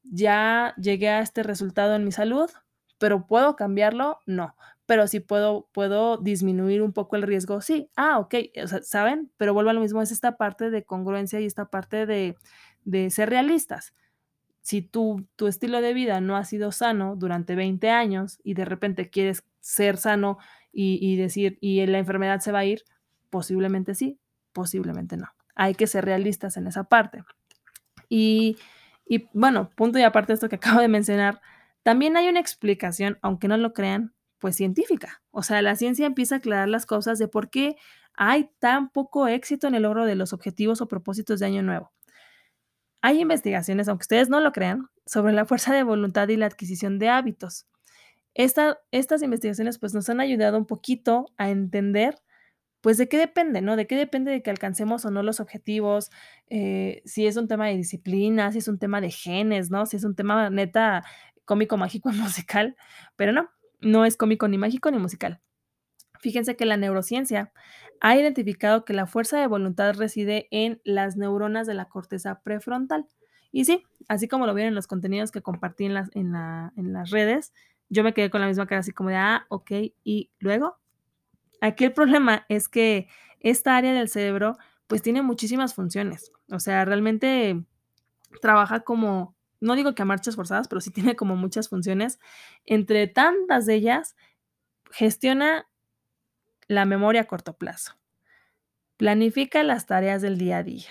ya 0.03 0.73
llegué 0.77 1.09
a 1.09 1.19
este 1.19 1.43
resultado 1.43 1.95
en 1.95 2.03
mi 2.03 2.11
salud, 2.11 2.49
pero 2.97 3.27
¿puedo 3.27 3.55
cambiarlo? 3.55 4.19
No 4.25 4.55
pero 4.87 5.05
si 5.07 5.19
puedo, 5.19 5.67
puedo 5.73 6.17
disminuir 6.17 6.81
un 6.81 6.93
poco 6.93 7.17
el 7.17 7.23
riesgo, 7.23 7.59
sí, 7.59 7.91
ah, 7.97 8.19
ok, 8.19 8.35
o 8.63 8.67
sea, 8.67 8.81
¿saben? 8.81 9.29
Pero 9.37 9.53
vuelvo 9.53 9.69
a 9.69 9.73
lo 9.73 9.81
mismo, 9.81 10.01
es 10.01 10.11
esta 10.11 10.37
parte 10.37 10.69
de 10.71 10.85
congruencia 10.85 11.41
y 11.41 11.45
esta 11.45 11.65
parte 11.65 12.05
de, 12.05 12.37
de 12.85 13.09
ser 13.09 13.29
realistas. 13.29 13.93
Si 14.61 14.81
tu, 14.81 15.27
tu 15.35 15.47
estilo 15.47 15.81
de 15.81 15.93
vida 15.93 16.21
no 16.21 16.37
ha 16.37 16.45
sido 16.45 16.71
sano 16.71 17.17
durante 17.17 17.55
20 17.55 17.89
años 17.89 18.39
y 18.43 18.53
de 18.53 18.63
repente 18.63 19.09
quieres 19.09 19.43
ser 19.59 19.97
sano 19.97 20.37
y, 20.71 20.99
y 21.01 21.17
decir, 21.17 21.57
y 21.59 21.85
la 21.85 21.99
enfermedad 21.99 22.39
se 22.39 22.53
va 22.53 22.59
a 22.59 22.65
ir, 22.65 22.83
posiblemente 23.29 23.93
sí, 23.93 24.19
posiblemente 24.53 25.17
no. 25.17 25.27
Hay 25.53 25.75
que 25.75 25.87
ser 25.87 26.05
realistas 26.05 26.55
en 26.55 26.67
esa 26.67 26.85
parte. 26.85 27.23
Y, 28.07 28.57
y 29.05 29.27
bueno, 29.33 29.69
punto 29.75 29.99
y 29.99 30.03
aparte 30.03 30.31
de 30.31 30.35
esto 30.35 30.49
que 30.49 30.55
acabo 30.57 30.79
de 30.79 30.87
mencionar, 30.87 31.41
también 31.83 32.15
hay 32.15 32.29
una 32.29 32.39
explicación, 32.39 33.17
aunque 33.21 33.49
no 33.49 33.57
lo 33.57 33.73
crean, 33.73 34.13
pues 34.39 34.55
científica. 34.55 35.21
O 35.31 35.43
sea, 35.43 35.61
la 35.61 35.75
ciencia 35.75 36.05
empieza 36.05 36.35
a 36.35 36.37
aclarar 36.39 36.67
las 36.69 36.85
cosas 36.85 37.19
de 37.19 37.27
por 37.27 37.49
qué 37.49 37.75
hay 38.13 38.49
tan 38.59 38.89
poco 38.89 39.27
éxito 39.27 39.67
en 39.67 39.75
el 39.75 39.83
logro 39.83 40.05
de 40.05 40.15
los 40.15 40.33
objetivos 40.33 40.81
o 40.81 40.87
propósitos 40.87 41.39
de 41.39 41.45
año 41.45 41.61
nuevo. 41.61 41.91
Hay 43.01 43.21
investigaciones, 43.21 43.87
aunque 43.87 44.03
ustedes 44.03 44.29
no 44.29 44.39
lo 44.39 44.51
crean, 44.51 44.89
sobre 45.05 45.33
la 45.33 45.45
fuerza 45.45 45.73
de 45.73 45.83
voluntad 45.83 46.27
y 46.29 46.37
la 46.37 46.47
adquisición 46.47 46.99
de 46.99 47.09
hábitos. 47.09 47.67
Esta, 48.33 48.79
estas 48.91 49.21
investigaciones 49.23 49.79
pues 49.79 49.93
nos 49.93 50.09
han 50.09 50.19
ayudado 50.19 50.57
un 50.57 50.65
poquito 50.65 51.27
a 51.37 51.49
entender 51.49 52.15
pues 52.81 52.97
de 52.97 53.09
qué 53.09 53.17
depende, 53.17 53.61
¿no? 53.61 53.75
De 53.75 53.87
qué 53.87 53.95
depende 53.95 54.31
de 54.31 54.41
que 54.41 54.49
alcancemos 54.49 55.03
o 55.05 55.11
no 55.11 55.23
los 55.23 55.39
objetivos, 55.39 56.11
eh, 56.49 57.01
si 57.05 57.25
es 57.27 57.35
un 57.35 57.47
tema 57.47 57.67
de 57.67 57.75
disciplina, 57.75 58.51
si 58.51 58.59
es 58.59 58.67
un 58.67 58.79
tema 58.79 59.01
de 59.01 59.11
genes, 59.11 59.71
¿no? 59.71 59.85
Si 59.85 59.97
es 59.97 60.03
un 60.03 60.15
tema 60.15 60.49
neta 60.49 61.03
cómico, 61.45 61.77
mágico, 61.77 62.09
musical, 62.13 62.75
pero 63.15 63.31
no, 63.31 63.49
no 63.81 64.05
es 64.05 64.17
cómico 64.17 64.47
ni 64.47 64.57
mágico 64.57 64.91
ni 64.91 64.97
musical. 64.97 65.41
Fíjense 66.19 66.55
que 66.55 66.65
la 66.65 66.77
neurociencia 66.77 67.51
ha 68.01 68.15
identificado 68.15 68.85
que 68.85 68.93
la 68.93 69.05
fuerza 69.05 69.39
de 69.39 69.47
voluntad 69.47 69.95
reside 69.95 70.47
en 70.51 70.81
las 70.83 71.17
neuronas 71.17 71.67
de 71.67 71.73
la 71.73 71.85
corteza 71.85 72.41
prefrontal. 72.41 73.07
Y 73.51 73.65
sí, 73.65 73.85
así 74.07 74.27
como 74.27 74.45
lo 74.45 74.53
vieron 74.53 74.69
en 74.69 74.75
los 74.75 74.87
contenidos 74.87 75.31
que 75.31 75.41
compartí 75.41 75.85
en 75.85 75.93
las, 75.93 76.09
en, 76.15 76.31
la, 76.31 76.73
en 76.75 76.93
las 76.93 77.11
redes, 77.11 77.53
yo 77.89 78.03
me 78.03 78.13
quedé 78.13 78.29
con 78.29 78.41
la 78.41 78.47
misma 78.47 78.67
cara 78.67 78.79
así 78.79 78.91
como 78.91 79.09
de, 79.09 79.15
ah, 79.15 79.45
ok, 79.49 79.71
y 80.03 80.29
luego. 80.39 80.77
Aquí 81.61 81.85
el 81.85 81.93
problema 81.93 82.45
es 82.49 82.67
que 82.67 83.07
esta 83.39 83.77
área 83.77 83.93
del 83.93 84.09
cerebro 84.09 84.57
pues 84.87 85.01
tiene 85.01 85.21
muchísimas 85.21 85.73
funciones. 85.73 86.31
O 86.51 86.59
sea, 86.59 86.85
realmente 86.85 87.63
trabaja 88.41 88.81
como 88.81 89.35
no 89.59 89.75
digo 89.75 89.95
que 89.95 90.01
a 90.01 90.05
marchas 90.05 90.35
forzadas, 90.35 90.67
pero 90.67 90.81
sí 90.81 90.91
tiene 90.91 91.15
como 91.15 91.35
muchas 91.35 91.69
funciones. 91.69 92.19
Entre 92.65 93.07
tantas 93.07 93.65
de 93.65 93.75
ellas, 93.75 94.15
gestiona 94.91 95.67
la 96.67 96.85
memoria 96.85 97.21
a 97.21 97.27
corto 97.27 97.57
plazo, 97.57 97.97
planifica 98.97 99.63
las 99.63 99.85
tareas 99.85 100.21
del 100.21 100.37
día 100.37 100.57
a 100.57 100.63
día, 100.63 100.89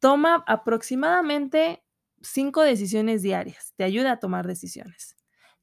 toma 0.00 0.44
aproximadamente 0.46 1.82
cinco 2.22 2.62
decisiones 2.62 3.22
diarias, 3.22 3.74
te 3.76 3.84
ayuda 3.84 4.12
a 4.12 4.18
tomar 4.18 4.46
decisiones. 4.46 5.16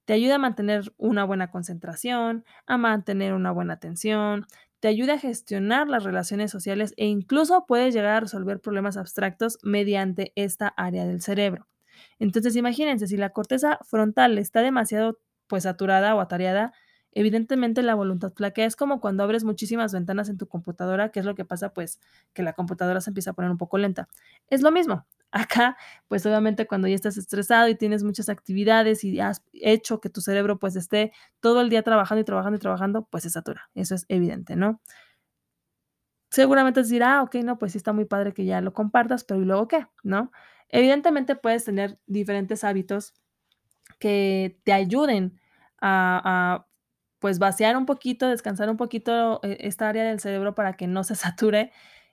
Te 0.05 0.13
ayuda 0.13 0.35
a 0.35 0.39
mantener 0.39 0.91
una 0.97 1.23
buena 1.23 1.51
concentración, 1.51 2.43
a 2.65 2.77
mantener 2.77 3.33
una 3.33 3.51
buena 3.51 3.75
atención, 3.75 4.47
te 4.79 4.87
ayuda 4.87 5.13
a 5.13 5.19
gestionar 5.19 5.87
las 5.87 6.03
relaciones 6.03 6.49
sociales 6.49 6.95
e 6.97 7.05
incluso 7.05 7.65
puedes 7.67 7.93
llegar 7.93 8.15
a 8.15 8.19
resolver 8.21 8.59
problemas 8.59 8.97
abstractos 8.97 9.59
mediante 9.61 10.33
esta 10.35 10.67
área 10.69 11.05
del 11.05 11.21
cerebro. 11.21 11.67
Entonces, 12.19 12.55
imagínense, 12.55 13.07
si 13.07 13.17
la 13.17 13.29
corteza 13.31 13.79
frontal 13.83 14.37
está 14.37 14.61
demasiado 14.61 15.19
pues 15.47 15.63
saturada 15.63 16.15
o 16.15 16.21
atareada, 16.21 16.73
evidentemente 17.11 17.83
la 17.83 17.95
voluntad 17.95 18.31
flaquea. 18.33 18.65
Es 18.65 18.75
como 18.75 19.01
cuando 19.01 19.23
abres 19.23 19.43
muchísimas 19.43 19.93
ventanas 19.93 20.29
en 20.29 20.37
tu 20.37 20.47
computadora, 20.47 21.09
que 21.11 21.19
es 21.19 21.25
lo 21.25 21.35
que 21.35 21.45
pasa, 21.45 21.73
pues 21.73 21.99
que 22.33 22.43
la 22.43 22.53
computadora 22.53 23.01
se 23.01 23.09
empieza 23.09 23.31
a 23.31 23.33
poner 23.33 23.51
un 23.51 23.57
poco 23.57 23.77
lenta. 23.77 24.09
Es 24.47 24.61
lo 24.61 24.71
mismo. 24.71 25.05
Acá, 25.31 25.77
pues 26.07 26.25
obviamente 26.25 26.65
cuando 26.65 26.87
ya 26.87 26.95
estás 26.95 27.17
estresado 27.17 27.67
y 27.67 27.75
tienes 27.75 28.03
muchas 28.03 28.29
actividades 28.29 29.03
y 29.03 29.19
has 29.19 29.43
hecho 29.53 29.99
que 30.01 30.09
tu 30.09 30.21
cerebro 30.21 30.57
pues 30.57 30.75
esté 30.75 31.11
todo 31.39 31.61
el 31.61 31.69
día 31.69 31.83
trabajando 31.83 32.21
y 32.21 32.25
trabajando 32.25 32.57
y 32.57 32.59
trabajando, 32.59 33.07
pues 33.11 33.23
se 33.23 33.29
satura. 33.29 33.69
Eso 33.75 33.95
es 33.95 34.05
evidente, 34.09 34.55
¿no? 34.55 34.81
Seguramente 36.31 36.81
decir, 36.81 37.03
ah, 37.03 37.23
ok, 37.23 37.35
no, 37.43 37.57
pues 37.57 37.71
sí 37.71 37.77
está 37.79 37.91
muy 37.93 38.05
padre 38.05 38.33
que 38.33 38.45
ya 38.45 38.61
lo 38.61 38.73
compartas, 38.73 39.23
pero 39.23 39.41
¿y 39.41 39.45
luego 39.45 39.67
qué? 39.67 39.87
¿No? 40.03 40.31
Evidentemente 40.69 41.35
puedes 41.35 41.65
tener 41.65 41.99
diferentes 42.07 42.63
hábitos 42.63 43.13
que 43.99 44.59
te 44.63 44.73
ayuden 44.73 45.39
a, 45.81 46.65
pues 47.19 47.39
vaciar 47.39 47.75
un 47.77 47.85
poquito, 47.85 48.29
descansar 48.29 48.69
un 48.69 48.77
poquito 48.77 49.41
eh, 49.43 49.57
esta 49.61 49.89
área 49.89 50.05
del 50.05 50.19
cerebro 50.21 50.55
para 50.55 50.73
que 50.73 50.87
no 50.87 51.03
se 51.03 51.15
sature. 51.15 51.71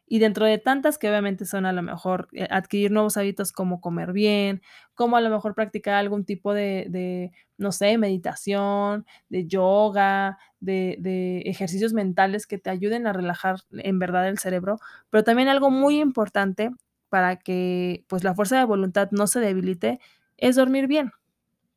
Y 0.08 0.20
dentro 0.20 0.46
de 0.46 0.58
tantas 0.58 0.98
que 0.98 1.08
obviamente 1.08 1.46
son 1.46 1.66
a 1.66 1.72
lo 1.72 1.82
mejor 1.82 2.28
eh, 2.32 2.46
adquirir 2.50 2.92
nuevos 2.92 3.16
hábitos 3.16 3.52
como 3.52 3.80
comer 3.80 4.12
bien, 4.12 4.62
como 4.94 5.16
a 5.16 5.20
lo 5.20 5.30
mejor 5.30 5.54
practicar 5.54 5.94
algún 5.94 6.24
tipo 6.24 6.54
de, 6.54 7.32
no 7.58 7.72
sé, 7.72 7.98
meditación, 7.98 9.04
de 9.28 9.46
yoga, 9.46 10.38
de, 10.60 11.42
ejercicios 11.46 11.92
mentales 11.92 12.46
que 12.46 12.58
te 12.58 12.70
ayuden 12.70 13.06
a 13.08 13.12
relajar 13.12 13.56
en 13.72 13.98
verdad 13.98 14.28
el 14.28 14.38
cerebro. 14.38 14.78
Pero 15.10 15.24
también 15.24 15.48
algo 15.48 15.70
muy 15.70 16.00
importante 16.00 16.70
para 17.08 17.36
que 17.36 18.04
pues 18.08 18.24
la 18.24 18.34
fuerza 18.34 18.58
de 18.58 18.64
voluntad 18.64 19.08
no 19.10 19.26
se 19.26 19.40
debilite 19.40 20.00
es 20.36 20.56
dormir 20.56 20.86
bien, 20.86 21.12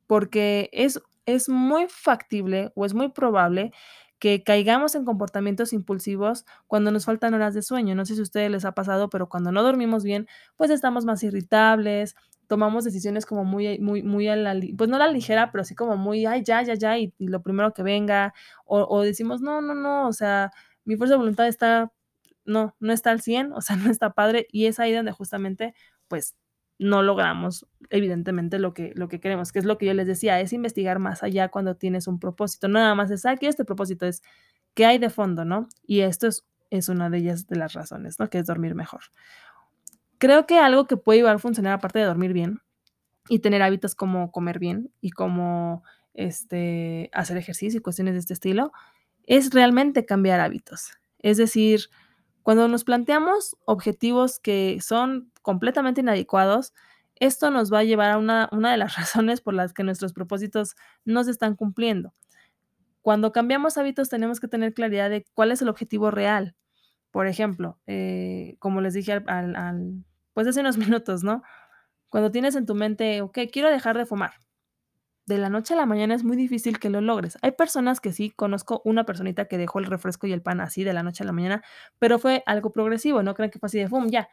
porque 0.07 0.69
es, 0.73 1.01
es 1.25 1.49
muy 1.49 1.87
factible 1.87 2.71
o 2.75 2.85
es 2.85 2.93
muy 2.93 3.09
probable 3.09 3.71
que 4.19 4.43
caigamos 4.43 4.95
en 4.95 5.05
comportamientos 5.05 5.71
impulsivos 5.71 6.45
cuando 6.67 6.91
nos 6.91 7.05
faltan 7.05 7.33
horas 7.33 7.53
de 7.53 7.61
sueño. 7.61 7.95
No 7.95 8.05
sé 8.05 8.15
si 8.15 8.19
a 8.19 8.23
ustedes 8.23 8.51
les 8.51 8.65
ha 8.65 8.73
pasado, 8.73 9.09
pero 9.09 9.29
cuando 9.29 9.51
no 9.51 9.63
dormimos 9.63 10.03
bien, 10.03 10.27
pues 10.57 10.71
estamos 10.71 11.05
más 11.05 11.23
irritables, 11.23 12.15
tomamos 12.47 12.83
decisiones 12.83 13.25
como 13.25 13.45
muy, 13.45 13.79
muy, 13.79 14.03
muy 14.03 14.27
a 14.27 14.35
la, 14.35 14.55
pues 14.77 14.89
no 14.89 14.97
la 14.97 15.07
ligera, 15.07 15.51
pero 15.51 15.61
así 15.61 15.75
como 15.75 15.95
muy, 15.97 16.25
ay, 16.25 16.43
ya, 16.43 16.61
ya, 16.63 16.73
ya, 16.73 16.97
y, 16.97 17.13
lo 17.19 17.41
primero 17.41 17.73
que 17.73 17.83
venga, 17.83 18.33
o, 18.65 18.81
o, 18.89 19.03
decimos, 19.03 19.39
no, 19.41 19.61
no, 19.61 19.75
no, 19.75 20.07
o 20.07 20.13
sea, 20.13 20.51
mi 20.83 20.97
fuerza 20.97 21.13
de 21.13 21.19
voluntad 21.19 21.47
está, 21.47 21.91
no, 22.49 22.75
no 22.79 22.93
está 22.93 23.11
al 23.11 23.21
100, 23.21 23.53
o 23.53 23.61
sea, 23.61 23.75
no 23.77 23.89
está 23.89 24.11
padre, 24.13 24.47
y 24.51 24.65
es 24.65 24.79
ahí 24.79 24.93
donde 24.93 25.11
justamente, 25.11 25.73
pues, 26.07 26.35
no 26.79 27.03
logramos 27.03 27.67
evidentemente 27.89 28.57
lo 28.57 28.73
que, 28.73 28.93
lo 28.95 29.09
que 29.09 29.19
queremos, 29.19 29.51
que 29.51 29.59
es 29.59 29.65
lo 29.65 29.77
que 29.77 29.85
yo 29.85 29.93
les 29.93 30.07
decía, 30.07 30.39
es 30.39 30.53
investigar 30.53 30.97
más 30.97 31.23
allá 31.23 31.49
cuando 31.49 31.75
tienes 31.75 32.07
un 32.07 32.19
propósito, 32.19 32.69
nada 32.69 32.95
más 32.95 33.11
es 33.11 33.25
aquí, 33.25 33.47
este 33.47 33.65
propósito 33.65 34.05
es 34.05 34.23
qué 34.73 34.85
hay 34.85 34.97
de 34.97 35.09
fondo, 35.09 35.43
¿no? 35.43 35.67
Y 35.85 36.01
esto 36.01 36.27
es, 36.27 36.45
es 36.69 36.87
una 36.87 37.09
de 37.09 37.17
ellas 37.17 37.47
de 37.47 37.57
las 37.57 37.73
razones, 37.73 38.17
¿no? 38.17 38.29
Que 38.29 38.39
es 38.39 38.45
dormir 38.45 38.75
mejor. 38.75 39.01
Creo 40.19 40.45
que 40.45 40.57
algo 40.59 40.87
que 40.87 40.95
puede 40.95 41.27
a 41.27 41.37
funcionar 41.37 41.73
aparte 41.73 41.99
de 41.99 42.05
dormir 42.05 42.31
bien 42.31 42.61
y 43.27 43.39
tener 43.39 43.61
hábitos 43.61 43.93
como 43.95 44.31
comer 44.31 44.59
bien 44.59 44.91
y 45.01 45.11
como 45.11 45.83
este, 46.13 47.09
hacer 47.13 47.37
ejercicio 47.37 47.79
y 47.79 47.81
cuestiones 47.81 48.13
de 48.13 48.19
este 48.19 48.33
estilo, 48.33 48.71
es 49.25 49.51
realmente 49.51 50.05
cambiar 50.05 50.39
hábitos. 50.39 50.91
Es 51.19 51.37
decir, 51.37 51.89
cuando 52.49 52.67
nos 52.67 52.83
planteamos 52.83 53.55
objetivos 53.65 54.39
que 54.39 54.79
son 54.81 55.31
completamente 55.43 56.01
inadecuados, 56.01 56.73
esto 57.13 57.51
nos 57.51 57.71
va 57.71 57.77
a 57.77 57.83
llevar 57.83 58.09
a 58.09 58.17
una, 58.17 58.49
una 58.51 58.71
de 58.71 58.77
las 58.77 58.95
razones 58.97 59.39
por 59.39 59.53
las 59.53 59.71
que 59.71 59.83
nuestros 59.83 60.13
propósitos 60.13 60.75
no 61.05 61.23
se 61.23 61.29
están 61.29 61.55
cumpliendo. 61.55 62.11
Cuando 63.03 63.31
cambiamos 63.31 63.77
hábitos 63.77 64.09
tenemos 64.09 64.39
que 64.39 64.47
tener 64.47 64.73
claridad 64.73 65.11
de 65.11 65.27
cuál 65.35 65.51
es 65.51 65.61
el 65.61 65.69
objetivo 65.69 66.09
real. 66.09 66.55
Por 67.11 67.27
ejemplo, 67.27 67.77
eh, 67.85 68.55
como 68.57 68.81
les 68.81 68.95
dije 68.95 69.13
al, 69.13 70.03
pues 70.33 70.47
hace 70.47 70.61
unos 70.61 70.77
minutos, 70.79 71.23
¿no? 71.23 71.43
Cuando 72.09 72.31
tienes 72.31 72.55
en 72.55 72.65
tu 72.65 72.73
mente, 72.73 73.21
ok, 73.21 73.41
quiero 73.53 73.69
dejar 73.69 73.95
de 73.95 74.07
fumar. 74.07 74.41
De 75.29 75.37
la 75.37 75.49
noche 75.49 75.75
a 75.75 75.77
la 75.77 75.85
mañana 75.85 76.15
es 76.15 76.23
muy 76.23 76.35
difícil 76.35 76.79
que 76.79 76.89
lo 76.89 77.01
logres. 77.01 77.37
Hay 77.43 77.51
personas 77.51 78.01
que 78.01 78.11
sí, 78.13 78.31
conozco 78.31 78.81
una 78.83 79.05
personita 79.05 79.45
que 79.45 79.59
dejó 79.59 79.77
el 79.77 79.85
refresco 79.85 80.25
y 80.25 80.33
el 80.33 80.41
pan 80.41 80.59
así 80.59 80.83
de 80.83 80.91
la 80.91 81.03
noche 81.03 81.23
a 81.23 81.27
la 81.27 81.33
mañana, 81.33 81.63
pero 81.99 82.17
fue 82.17 82.41
algo 82.47 82.71
progresivo, 82.71 83.21
no 83.21 83.35
creen 83.35 83.51
que 83.51 83.59
fue 83.59 83.67
así 83.67 83.77
de 83.77 83.87
fum, 83.87 84.09
ya. 84.09 84.27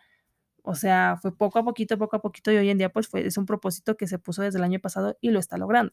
O 0.63 0.75
sea, 0.75 1.19
fue 1.21 1.37
poco 1.37 1.59
a 1.59 1.65
poquito, 1.65 1.99
poco 1.99 2.17
a 2.17 2.23
poquito 2.23 2.51
y 2.51 2.57
hoy 2.57 2.71
en 2.71 2.79
día 2.79 2.89
pues 2.89 3.09
fue, 3.09 3.27
es 3.27 3.37
un 3.37 3.45
propósito 3.45 3.99
que 3.99 4.07
se 4.07 4.19
puso 4.19 4.41
desde 4.41 4.57
el 4.57 4.65
año 4.65 4.81
pasado 4.81 5.19
y 5.21 5.29
lo 5.33 5.39
está 5.39 5.59
logrando, 5.59 5.93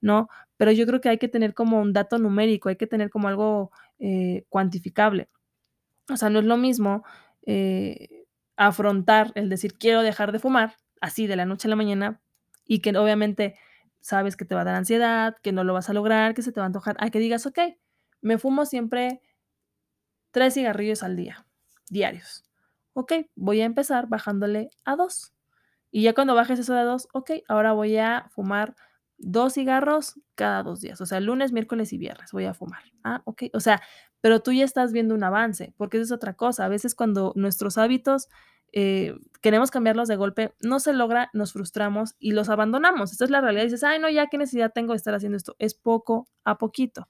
¿no? 0.00 0.28
Pero 0.56 0.72
yo 0.72 0.84
creo 0.84 1.00
que 1.00 1.10
hay 1.10 1.18
que 1.18 1.28
tener 1.28 1.54
como 1.54 1.80
un 1.80 1.92
dato 1.92 2.18
numérico, 2.18 2.70
hay 2.70 2.76
que 2.76 2.88
tener 2.88 3.08
como 3.08 3.28
algo 3.28 3.70
eh, 4.00 4.46
cuantificable. 4.48 5.28
O 6.12 6.16
sea, 6.16 6.28
no 6.28 6.40
es 6.40 6.44
lo 6.44 6.56
mismo 6.56 7.04
eh, 7.46 8.24
afrontar 8.56 9.30
el 9.36 9.48
decir 9.48 9.78
quiero 9.78 10.02
dejar 10.02 10.32
de 10.32 10.40
fumar 10.40 10.74
así 11.00 11.28
de 11.28 11.36
la 11.36 11.44
noche 11.44 11.68
a 11.68 11.70
la 11.70 11.76
mañana 11.76 12.20
y 12.66 12.80
que 12.80 12.90
obviamente 12.98 13.54
sabes 14.00 14.36
que 14.36 14.44
te 14.44 14.54
va 14.54 14.62
a 14.62 14.64
dar 14.64 14.74
ansiedad, 14.74 15.36
que 15.42 15.52
no 15.52 15.64
lo 15.64 15.74
vas 15.74 15.90
a 15.90 15.92
lograr, 15.92 16.34
que 16.34 16.42
se 16.42 16.52
te 16.52 16.60
va 16.60 16.64
a 16.64 16.68
antojar, 16.68 16.96
a 17.00 17.10
que 17.10 17.18
digas, 17.18 17.46
ok, 17.46 17.58
me 18.20 18.38
fumo 18.38 18.66
siempre 18.66 19.20
tres 20.30 20.54
cigarrillos 20.54 21.02
al 21.02 21.16
día, 21.16 21.46
diarios. 21.88 22.44
Ok, 22.92 23.12
voy 23.36 23.60
a 23.60 23.64
empezar 23.64 24.08
bajándole 24.08 24.70
a 24.84 24.96
dos. 24.96 25.32
Y 25.90 26.02
ya 26.02 26.14
cuando 26.14 26.34
bajes 26.34 26.58
eso 26.58 26.74
de 26.74 26.82
dos, 26.82 27.08
ok, 27.12 27.30
ahora 27.48 27.72
voy 27.72 27.96
a 27.96 28.26
fumar 28.30 28.74
dos 29.18 29.54
cigarros 29.54 30.20
cada 30.34 30.62
dos 30.62 30.80
días. 30.80 31.00
O 31.00 31.06
sea, 31.06 31.20
lunes, 31.20 31.52
miércoles 31.52 31.92
y 31.92 31.98
viernes 31.98 32.32
voy 32.32 32.46
a 32.46 32.54
fumar. 32.54 32.82
Ah, 33.04 33.22
ok. 33.24 33.44
O 33.52 33.60
sea, 33.60 33.80
pero 34.20 34.40
tú 34.40 34.52
ya 34.52 34.64
estás 34.64 34.92
viendo 34.92 35.14
un 35.14 35.24
avance, 35.24 35.74
porque 35.76 35.96
eso 35.98 36.04
es 36.04 36.12
otra 36.12 36.34
cosa. 36.34 36.64
A 36.64 36.68
veces 36.68 36.94
cuando 36.94 37.32
nuestros 37.36 37.78
hábitos 37.78 38.28
eh, 38.72 39.16
queremos 39.40 39.70
cambiarlos 39.70 40.08
de 40.08 40.16
golpe, 40.16 40.54
no 40.60 40.80
se 40.80 40.92
logra, 40.92 41.30
nos 41.32 41.52
frustramos 41.52 42.14
y 42.18 42.32
los 42.32 42.48
abandonamos. 42.48 43.12
Esta 43.12 43.24
es 43.24 43.30
la 43.30 43.40
realidad. 43.40 43.64
dices, 43.64 43.84
ay, 43.84 43.98
no, 43.98 44.08
ya 44.08 44.28
qué 44.28 44.38
necesidad 44.38 44.72
tengo 44.72 44.92
de 44.92 44.98
estar 44.98 45.14
haciendo 45.14 45.36
esto. 45.36 45.56
Es 45.58 45.74
poco 45.74 46.28
a 46.44 46.58
poquito. 46.58 47.08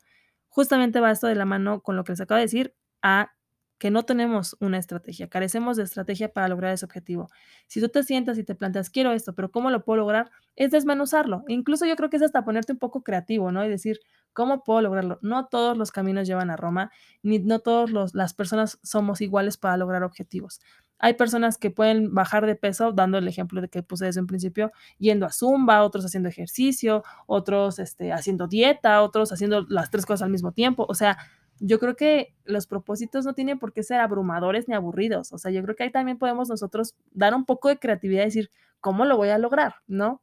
Justamente 0.48 1.00
va 1.00 1.10
esto 1.10 1.26
de 1.26 1.34
la 1.34 1.44
mano 1.44 1.82
con 1.82 1.96
lo 1.96 2.04
que 2.04 2.12
les 2.12 2.20
acabo 2.20 2.36
de 2.36 2.44
decir, 2.44 2.74
a 3.02 3.32
que 3.80 3.90
no 3.90 4.04
tenemos 4.04 4.58
una 4.60 4.76
estrategia, 4.76 5.28
carecemos 5.30 5.78
de 5.78 5.84
estrategia 5.84 6.30
para 6.34 6.48
lograr 6.48 6.74
ese 6.74 6.84
objetivo. 6.84 7.30
Si 7.66 7.80
tú 7.80 7.88
te 7.88 8.02
sientas 8.02 8.36
y 8.36 8.44
te 8.44 8.54
planteas, 8.54 8.90
quiero 8.90 9.12
esto, 9.12 9.34
pero 9.34 9.50
¿cómo 9.50 9.70
lo 9.70 9.84
puedo 9.84 9.96
lograr? 9.96 10.30
Es 10.54 10.70
desmenuzarlo. 10.70 11.44
incluso 11.48 11.86
yo 11.86 11.96
creo 11.96 12.10
que 12.10 12.18
es 12.18 12.22
hasta 12.22 12.44
ponerte 12.44 12.74
un 12.74 12.78
poco 12.78 13.02
creativo, 13.02 13.50
¿no? 13.52 13.64
Y 13.64 13.70
decir, 13.70 14.00
¿cómo 14.34 14.64
puedo 14.64 14.82
lograrlo? 14.82 15.18
No 15.22 15.46
todos 15.46 15.78
los 15.78 15.92
caminos 15.92 16.28
llevan 16.28 16.50
a 16.50 16.56
Roma, 16.56 16.90
ni 17.22 17.38
no 17.38 17.60
todas 17.60 18.12
las 18.14 18.34
personas 18.34 18.78
somos 18.82 19.22
iguales 19.22 19.56
para 19.56 19.78
lograr 19.78 20.02
objetivos. 20.02 20.60
Hay 21.00 21.14
personas 21.14 21.58
que 21.58 21.70
pueden 21.70 22.14
bajar 22.14 22.46
de 22.46 22.54
peso, 22.54 22.92
dando 22.92 23.18
el 23.18 23.26
ejemplo 23.26 23.60
de 23.60 23.68
que 23.68 23.82
puse 23.82 24.04
desde 24.04 24.20
un 24.20 24.26
principio, 24.26 24.70
yendo 24.98 25.26
a 25.26 25.32
zumba, 25.32 25.82
otros 25.82 26.04
haciendo 26.04 26.28
ejercicio, 26.28 27.02
otros 27.26 27.78
este, 27.78 28.12
haciendo 28.12 28.46
dieta, 28.46 29.02
otros 29.02 29.32
haciendo 29.32 29.66
las 29.68 29.90
tres 29.90 30.06
cosas 30.06 30.22
al 30.22 30.30
mismo 30.30 30.52
tiempo. 30.52 30.86
O 30.88 30.94
sea, 30.94 31.18
yo 31.58 31.78
creo 31.78 31.96
que 31.96 32.34
los 32.44 32.66
propósitos 32.66 33.24
no 33.24 33.34
tienen 33.34 33.58
por 33.58 33.72
qué 33.72 33.82
ser 33.82 34.00
abrumadores 34.00 34.68
ni 34.68 34.74
aburridos. 34.74 35.32
O 35.32 35.38
sea, 35.38 35.50
yo 35.50 35.62
creo 35.62 35.74
que 35.74 35.84
ahí 35.84 35.90
también 35.90 36.18
podemos 36.18 36.48
nosotros 36.48 36.94
dar 37.12 37.34
un 37.34 37.44
poco 37.44 37.68
de 37.68 37.78
creatividad 37.78 38.22
y 38.22 38.26
decir, 38.26 38.50
¿cómo 38.80 39.04
lo 39.04 39.16
voy 39.16 39.30
a 39.30 39.38
lograr? 39.38 39.76
¿No? 39.86 40.22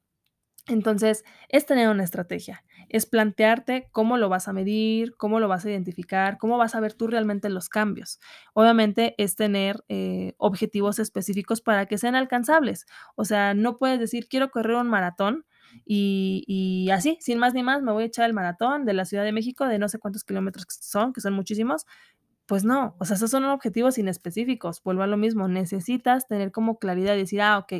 Entonces, 0.68 1.24
es 1.48 1.66
tener 1.66 1.88
una 1.90 2.04
estrategia, 2.04 2.66
es 2.90 3.06
plantearte 3.06 3.88
cómo 3.94 4.18
lo 4.18 4.28
vas 4.28 4.50
a 4.50 4.54
medir, 4.54 5.16
cómo 5.16 5.40
lo 5.40 5.48
vas 5.48 5.66
a 5.66 5.70
identificar, 5.70 6.38
cómo 6.38 6.58
vas 6.58 6.76
a 6.76 6.82
ver 6.82 6.94
tú 6.94 7.08
realmente 7.08 7.50
los 7.50 7.70
cambios. 7.70 8.20
Obviamente 8.54 9.16
es 9.18 9.36
tener 9.36 9.84
eh, 9.88 10.34
objetivos 10.38 11.00
específicos 11.00 11.62
para 11.62 11.86
que 11.86 11.98
sean 11.98 12.16
alcanzables. 12.16 12.86
O 13.16 13.24
sea, 13.24 13.54
no 13.54 13.78
puedes 13.78 14.00
decir, 14.00 14.28
quiero 14.28 14.52
correr 14.52 14.76
un 14.76 14.90
maratón 14.90 15.46
y, 15.86 16.44
y, 16.48 16.90
así, 16.92 17.18
sin 17.22 17.40
más 17.40 17.54
ni 17.54 17.64
más, 17.64 17.82
me 17.82 17.92
voy 17.94 18.04
a 18.04 18.08
echar 18.08 18.26
el 18.26 18.34
maratón 18.34 18.86
de 18.86 18.94
la 18.94 19.06
Ciudad 19.06 19.24
de 19.24 19.32
México 19.32 19.66
de 19.68 19.80
no 19.80 19.88
sé 19.88 20.00
cuántos 20.00 20.24
kilómetros 20.26 20.66
son, 20.70 21.14
que 21.14 21.22
son 21.22 21.34
muchísimos. 21.34 21.86
Pues 22.46 22.64
no, 22.64 22.96
o 23.00 23.06
sea, 23.06 23.18
esos 23.18 23.30
son 23.32 23.44
objetivos 23.46 23.98
inespecíficos. 23.98 24.82
Vuelvo 24.84 25.04
a 25.04 25.08
lo 25.08 25.18
mismo, 25.18 25.50
necesitas 25.50 26.28
tener 26.28 26.52
como 26.54 26.80
claridad 26.80 27.16
y 27.16 27.20
decir, 27.20 27.42
ah, 27.42 27.58
ok, 27.58 27.74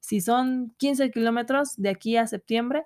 si 0.00 0.20
son 0.20 0.74
15 0.78 1.10
kilómetros 1.10 1.76
de 1.76 1.90
aquí 1.90 2.16
a 2.16 2.26
septiembre, 2.26 2.84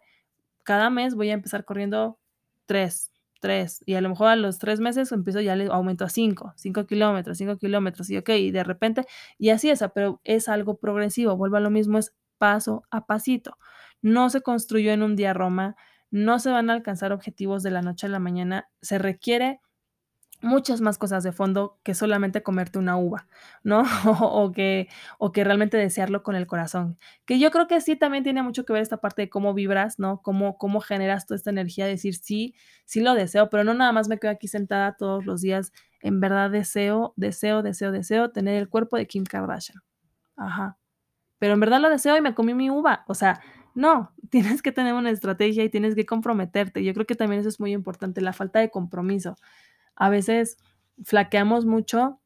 cada 0.65 0.91
mes 0.91 1.15
voy 1.15 1.31
a 1.31 1.35
empezar 1.35 1.65
corriendo 1.65 2.19
3, 2.67 3.13
3, 3.41 3.83
y 3.87 3.95
a 3.95 4.01
lo 4.01 4.09
mejor 4.09 4.29
a 4.29 4.37
los 4.37 4.59
3 4.59 4.81
meses 4.81 5.13
empiezo 5.13 5.41
ya 5.41 5.57
le 5.57 5.67
aumento 5.67 6.05
a 6.05 6.09
5, 6.09 6.55
5 6.57 6.87
kilómetros, 6.87 7.39
5 7.39 7.59
kilómetros, 7.59 8.11
y 8.11 8.17
ok, 8.19 8.31
y 8.31 8.51
de 8.51 8.65
repente, 8.65 9.05
y 9.39 9.51
así 9.51 9.71
es, 9.71 9.85
pero 9.95 10.21
es 10.25 10.49
algo 10.49 10.79
progresivo, 10.79 11.37
vuelvo 11.37 11.57
a 11.57 11.61
lo 11.61 11.71
mismo, 11.71 11.99
es 11.99 12.15
paso 12.39 12.85
a 12.91 13.07
pasito. 13.07 13.59
No 14.03 14.31
se 14.31 14.43
construyó 14.43 14.93
en 14.93 15.03
un 15.03 15.17
día 15.17 15.35
Roma, 15.35 15.77
no 16.11 16.39
se 16.39 16.51
van 16.51 16.71
a 16.71 16.75
alcanzar 16.75 17.13
objetivos 17.13 17.63
de 17.63 17.71
la 17.71 17.83
noche 17.83 18.07
a 18.07 18.11
la 18.11 18.19
mañana, 18.19 18.69
se 18.81 18.99
requiere 18.99 19.61
muchas 20.45 20.81
más 20.81 20.99
cosas 20.99 21.25
de 21.25 21.33
fondo 21.33 21.79
que 21.83 21.95
solamente 21.95 22.43
comerte 22.43 22.79
una 22.79 22.97
uva, 22.97 23.27
¿no? 23.63 23.83
o, 24.21 24.53
que, 24.53 24.89
o 25.19 25.33
que 25.33 25.45
realmente 25.45 25.77
desearlo 25.77 26.23
con 26.23 26.37
el 26.37 26.47
corazón. 26.47 26.99
Que 27.25 27.39
yo 27.39 27.51
creo 27.51 27.67
que 27.67 27.81
sí 27.81 27.97
también 27.97 28.23
tiene 28.23 28.43
mucho 28.43 28.65
que 28.65 28.73
ver 28.73 28.83
esta 28.83 28.99
parte 28.99 29.23
de 29.23 29.29
cómo 29.31 29.55
vibras, 29.55 29.99
¿no? 29.99 30.23
Cómo, 30.23 30.59
cómo 30.59 30.81
generas 30.81 31.27
toda 31.27 31.37
esta 31.37 31.51
energía 31.51 31.87
de 31.87 31.93
decir, 31.93 32.15
sí, 32.15 32.55
sí 32.85 33.01
lo 33.01 33.15
deseo, 33.15 33.51
pero 33.51 33.65
no 33.65 33.75
nada 33.75 33.93
más 33.93 34.09
me 34.09 34.19
quedo 34.19 34.31
aquí 34.31 34.49
sentada 34.49 34.97
todos 34.97 35.27
los 35.27 35.41
días. 35.41 35.73
En 36.01 36.21
verdad 36.21 36.51
deseo, 36.51 37.15
deseo, 37.17 37.63
deseo, 37.63 37.91
deseo 37.91 38.31
tener 38.31 38.57
el 38.57 38.69
cuerpo 38.69 38.97
de 38.97 39.07
Kim 39.07 39.25
Kardashian. 39.25 39.83
Ajá. 40.37 40.79
Pero 41.39 41.55
en 41.55 41.61
verdad 41.61 41.81
lo 41.81 41.91
deseo 41.91 42.17
y 42.17 42.21
me 42.21 42.35
comí 42.35 42.55
mi 42.55 42.71
uva. 42.71 43.05
O 43.09 43.15
sea, 43.15 43.41
no, 43.75 44.13
tienes 44.31 44.63
que 44.63 44.73
tener 44.73 44.95
una 44.95 45.11
estrategia 45.11 45.65
y 45.65 45.69
tienes 45.69 45.95
que 45.95 46.07
comprometerte. 46.07 46.83
Yo 46.85 46.95
creo 46.95 47.07
que 47.07 47.15
también 47.15 47.41
eso 47.41 47.49
es 47.49 47.61
muy 47.61 47.73
importante, 47.73 48.21
la 48.21 48.33
falta 48.33 48.61
de 48.61 48.71
compromiso. 48.71 49.37
A 49.97 50.11
veces 50.11 50.57
flaqueamos 51.05 51.67
mucho 51.67 52.21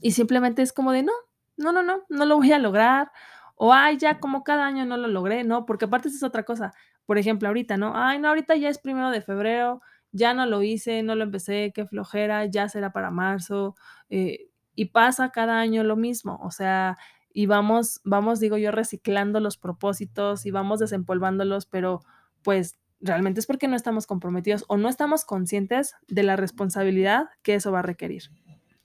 y 0.00 0.12
simplemente 0.12 0.62
es 0.62 0.72
como 0.72 0.92
de 0.92 1.02
no, 1.02 1.12
no, 1.56 1.72
no, 1.72 1.82
no, 1.82 2.04
no 2.08 2.26
lo 2.26 2.36
voy 2.36 2.52
a 2.52 2.58
lograr. 2.58 3.10
O 3.56 3.72
ay, 3.72 3.98
ya 3.98 4.18
como 4.20 4.42
cada 4.44 4.66
año 4.66 4.84
no 4.86 4.96
lo 4.96 5.08
logré, 5.08 5.44
no, 5.44 5.66
porque 5.66 5.84
aparte 5.86 6.08
es 6.08 6.22
otra 6.22 6.44
cosa. 6.44 6.72
Por 7.06 7.18
ejemplo, 7.18 7.48
ahorita, 7.48 7.76
¿no? 7.76 7.92
Ay, 7.94 8.18
no, 8.18 8.28
ahorita 8.28 8.56
ya 8.56 8.68
es 8.68 8.78
primero 8.78 9.10
de 9.10 9.20
febrero, 9.22 9.80
ya 10.12 10.34
no 10.34 10.46
lo 10.46 10.62
hice, 10.62 11.02
no 11.02 11.14
lo 11.14 11.24
empecé, 11.24 11.72
qué 11.74 11.86
flojera, 11.86 12.46
ya 12.46 12.68
será 12.68 12.92
para 12.92 13.10
marzo. 13.10 13.76
Eh, 14.10 14.48
y 14.74 14.86
pasa 14.86 15.30
cada 15.30 15.60
año 15.60 15.84
lo 15.84 15.96
mismo. 15.96 16.38
O 16.42 16.50
sea, 16.50 16.96
y 17.32 17.46
vamos, 17.46 18.00
vamos, 18.04 18.40
digo 18.40 18.56
yo, 18.58 18.70
reciclando 18.72 19.40
los 19.40 19.56
propósitos 19.58 20.46
y 20.46 20.50
vamos 20.50 20.80
desempolvándolos, 20.80 21.66
pero 21.66 22.00
pues 22.42 22.78
realmente 23.02 23.40
es 23.40 23.46
porque 23.46 23.68
no 23.68 23.76
estamos 23.76 24.06
comprometidos 24.06 24.64
o 24.68 24.76
no 24.76 24.88
estamos 24.88 25.24
conscientes 25.24 25.94
de 26.08 26.22
la 26.22 26.36
responsabilidad 26.36 27.26
que 27.42 27.54
eso 27.54 27.72
va 27.72 27.80
a 27.80 27.82
requerir. 27.82 28.30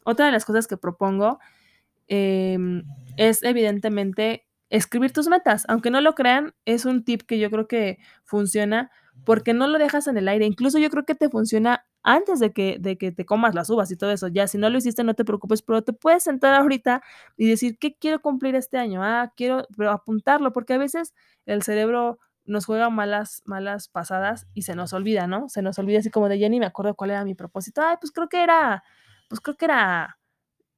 Otra 0.03 0.25
de 0.25 0.31
las 0.31 0.45
cosas 0.45 0.67
que 0.67 0.77
propongo 0.77 1.39
em, 2.07 2.83
es 3.15 3.43
evidentemente 3.43 4.47
escribir 4.69 5.13
tus 5.13 5.27
metas. 5.27 5.65
Aunque 5.67 5.91
no 5.91 6.01
lo 6.01 6.15
crean, 6.15 6.53
es 6.65 6.85
un 6.85 7.03
tip 7.03 7.21
que 7.21 7.39
yo 7.39 7.49
creo 7.49 7.67
que 7.67 7.99
funciona 8.23 8.91
porque 9.23 9.53
no 9.53 9.67
lo 9.67 9.77
dejas 9.77 10.07
en 10.07 10.17
el 10.17 10.27
aire. 10.27 10.45
Incluso 10.45 10.79
yo 10.79 10.89
creo 10.89 11.05
que 11.05 11.15
te 11.15 11.29
funciona 11.29 11.85
antes 12.03 12.39
de 12.39 12.53
que, 12.53 12.77
de 12.79 12.97
que 12.97 13.11
te 13.11 13.25
comas 13.25 13.53
las 13.55 13.69
uvas 13.69 13.91
y 13.91 13.97
todo 13.97 14.11
eso. 14.11 14.27
Ya, 14.27 14.47
si 14.47 14.57
no 14.57 14.69
lo 14.69 14.77
hiciste, 14.77 15.03
no 15.03 15.13
te 15.13 15.25
preocupes, 15.25 15.61
pero 15.61 15.83
te 15.83 15.93
puedes 15.93 16.23
sentar 16.23 16.53
ahorita 16.55 17.01
y 17.35 17.47
decir, 17.49 17.77
¿qué 17.79 17.95
quiero 17.95 18.21
cumplir 18.21 18.55
este 18.55 18.77
año? 18.77 19.03
Ah, 19.03 19.33
quiero, 19.35 19.67
pero 19.75 19.91
apuntarlo, 19.91 20.53
porque 20.53 20.73
a 20.73 20.77
veces 20.77 21.13
el 21.45 21.63
cerebro 21.63 22.19
nos 22.47 22.65
juega 22.65 22.89
malas, 22.89 23.43
malas 23.45 23.89
pasadas 23.89 24.47
y 24.53 24.63
se 24.63 24.73
nos 24.75 24.93
olvida, 24.93 25.27
¿no? 25.27 25.49
Se 25.49 25.61
nos 25.61 25.77
olvida 25.77 25.99
así 25.99 26.09
como 26.09 26.29
de 26.29 26.39
Jenny, 26.39 26.59
me 26.59 26.65
acuerdo 26.65 26.95
cuál 26.95 27.11
era 27.11 27.23
mi 27.25 27.35
propósito. 27.35 27.81
Ay, 27.81 27.97
pues 27.99 28.11
creo 28.11 28.29
que 28.29 28.41
era, 28.41 28.83
pues 29.29 29.41
creo 29.41 29.57
que 29.57 29.65
era, 29.65 30.17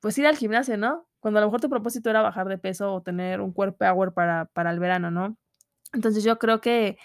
pues 0.01 0.17
ir 0.17 0.25
al 0.27 0.36
gimnasio, 0.36 0.77
¿no? 0.77 1.08
Cuando 1.19 1.39
a 1.39 1.41
lo 1.41 1.47
mejor 1.47 1.62
tu 1.62 1.69
propósito 1.69 2.10
era 2.10 2.21
bajar 2.21 2.47
de 2.47 2.58
peso 2.58 2.93
o 2.93 3.01
tener 3.03 3.39
un 3.39 3.53
cuerpo 3.53 3.77
power 3.79 4.13
para, 4.13 4.45
para 4.47 4.71
el 4.71 4.79
verano, 4.79 5.12
¿no? 5.12 5.38
Entonces 5.93 6.23
yo 6.23 6.39
creo 6.39 6.60
que, 6.60 6.97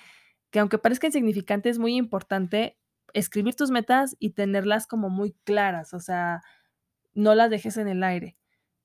que 0.50 0.60
aunque 0.60 0.78
parezca 0.78 1.06
insignificante, 1.06 1.68
es 1.68 1.78
muy 1.78 1.96
importante 1.96 2.78
escribir 3.12 3.54
tus 3.54 3.70
metas 3.70 4.16
y 4.18 4.30
tenerlas 4.30 4.86
como 4.86 5.10
muy 5.10 5.34
claras, 5.44 5.94
o 5.94 6.00
sea, 6.00 6.42
no 7.14 7.34
las 7.34 7.50
dejes 7.50 7.76
en 7.76 7.88
el 7.88 8.02
aire. 8.02 8.36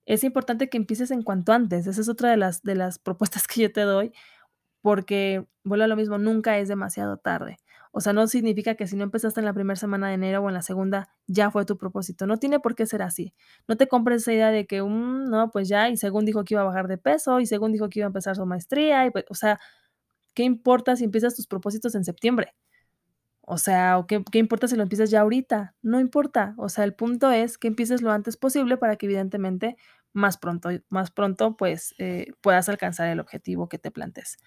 Es 0.05 0.23
importante 0.23 0.69
que 0.69 0.77
empieces 0.77 1.11
en 1.11 1.23
cuanto 1.23 1.53
antes, 1.53 1.87
esa 1.87 2.01
es 2.01 2.09
otra 2.09 2.31
de 2.31 2.37
las, 2.37 2.63
de 2.63 2.75
las 2.75 2.99
propuestas 2.99 3.47
que 3.47 3.61
yo 3.61 3.71
te 3.71 3.81
doy, 3.81 4.11
porque 4.81 5.45
vuelvo 5.63 5.83
a 5.83 5.87
lo 5.87 5.95
mismo, 5.95 6.17
nunca 6.17 6.57
es 6.57 6.67
demasiado 6.67 7.17
tarde. 7.17 7.57
O 7.91 8.01
sea, 8.01 8.13
no 8.13 8.27
significa 8.27 8.75
que 8.75 8.87
si 8.87 8.95
no 8.95 9.03
empezaste 9.03 9.39
en 9.39 9.45
la 9.45 9.53
primera 9.53 9.75
semana 9.75 10.09
de 10.09 10.13
enero 10.13 10.41
o 10.43 10.47
en 10.47 10.53
la 10.53 10.61
segunda, 10.61 11.09
ya 11.27 11.49
fue 11.49 11.65
tu 11.65 11.77
propósito. 11.77 12.27
No 12.27 12.37
tiene 12.37 12.59
por 12.59 12.75
qué 12.75 12.85
ser 12.85 13.01
así. 13.01 13.33
No 13.67 13.77
te 13.77 13.87
compres 13.87 14.21
esa 14.23 14.33
idea 14.33 14.51
de 14.51 14.67
que, 14.67 14.81
um, 14.81 15.25
no, 15.25 15.49
pues 15.51 15.67
ya, 15.67 15.89
y 15.89 15.97
según 15.97 16.25
dijo 16.25 16.43
que 16.43 16.53
iba 16.53 16.61
a 16.61 16.65
bajar 16.65 16.87
de 16.87 16.97
peso, 16.97 17.39
y 17.39 17.47
según 17.47 17.71
dijo 17.71 17.89
que 17.89 17.99
iba 17.99 18.05
a 18.05 18.09
empezar 18.09 18.35
su 18.35 18.45
maestría, 18.45 19.05
y 19.05 19.11
pues, 19.11 19.25
o 19.29 19.35
sea, 19.35 19.59
¿qué 20.35 20.43
importa 20.43 20.95
si 20.95 21.05
empiezas 21.05 21.35
tus 21.35 21.47
propósitos 21.47 21.95
en 21.95 22.03
septiembre? 22.05 22.55
O 23.41 23.57
sea, 23.57 23.97
¿o 23.97 24.05
qué, 24.07 24.23
qué, 24.31 24.39
importa 24.39 24.67
si 24.67 24.75
lo 24.75 24.83
empiezas 24.83 25.09
ya 25.09 25.21
ahorita? 25.21 25.75
No 25.81 25.99
importa. 25.99 26.53
O 26.57 26.69
sea, 26.69 26.83
el 26.83 26.93
punto 26.93 27.31
es 27.31 27.57
que 27.57 27.67
empieces 27.67 28.01
lo 28.03 28.11
antes 28.11 28.37
posible 28.37 28.77
para 28.77 28.95
que 28.95 29.07
evidentemente 29.07 29.75
más 30.13 30.37
pronto, 30.37 30.69
más 30.89 31.11
pronto 31.11 31.55
pues 31.57 31.93
eh, 31.99 32.27
puedas 32.41 32.69
alcanzar 32.69 33.07
el 33.09 33.19
objetivo 33.19 33.69
que 33.69 33.79
te 33.79 33.91
plantes. 33.91 34.37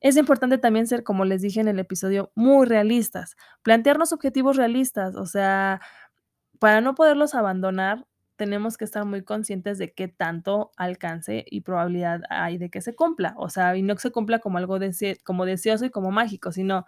Es 0.00 0.16
importante 0.16 0.58
también 0.58 0.86
ser, 0.86 1.02
como 1.04 1.24
les 1.24 1.42
dije 1.42 1.60
en 1.60 1.68
el 1.68 1.78
episodio, 1.78 2.30
muy 2.34 2.66
realistas, 2.66 3.36
plantearnos 3.62 4.12
objetivos 4.12 4.56
realistas, 4.56 5.16
o 5.16 5.26
sea, 5.26 5.80
para 6.58 6.80
no 6.80 6.94
poderlos 6.94 7.34
abandonar, 7.34 8.06
tenemos 8.36 8.76
que 8.76 8.84
estar 8.84 9.04
muy 9.06 9.22
conscientes 9.24 9.78
de 9.78 9.92
qué 9.94 10.08
tanto 10.08 10.70
alcance 10.76 11.44
y 11.50 11.62
probabilidad 11.62 12.20
hay 12.30 12.58
de 12.58 12.70
que 12.70 12.82
se 12.82 12.94
cumpla, 12.94 13.34
o 13.38 13.48
sea, 13.50 13.76
y 13.76 13.82
no 13.82 13.94
que 13.94 14.02
se 14.02 14.12
cumpla 14.12 14.38
como 14.40 14.58
algo 14.58 14.78
dese 14.78 15.18
como 15.24 15.46
deseoso 15.46 15.86
y 15.86 15.90
como 15.90 16.10
mágico, 16.10 16.52
sino 16.52 16.86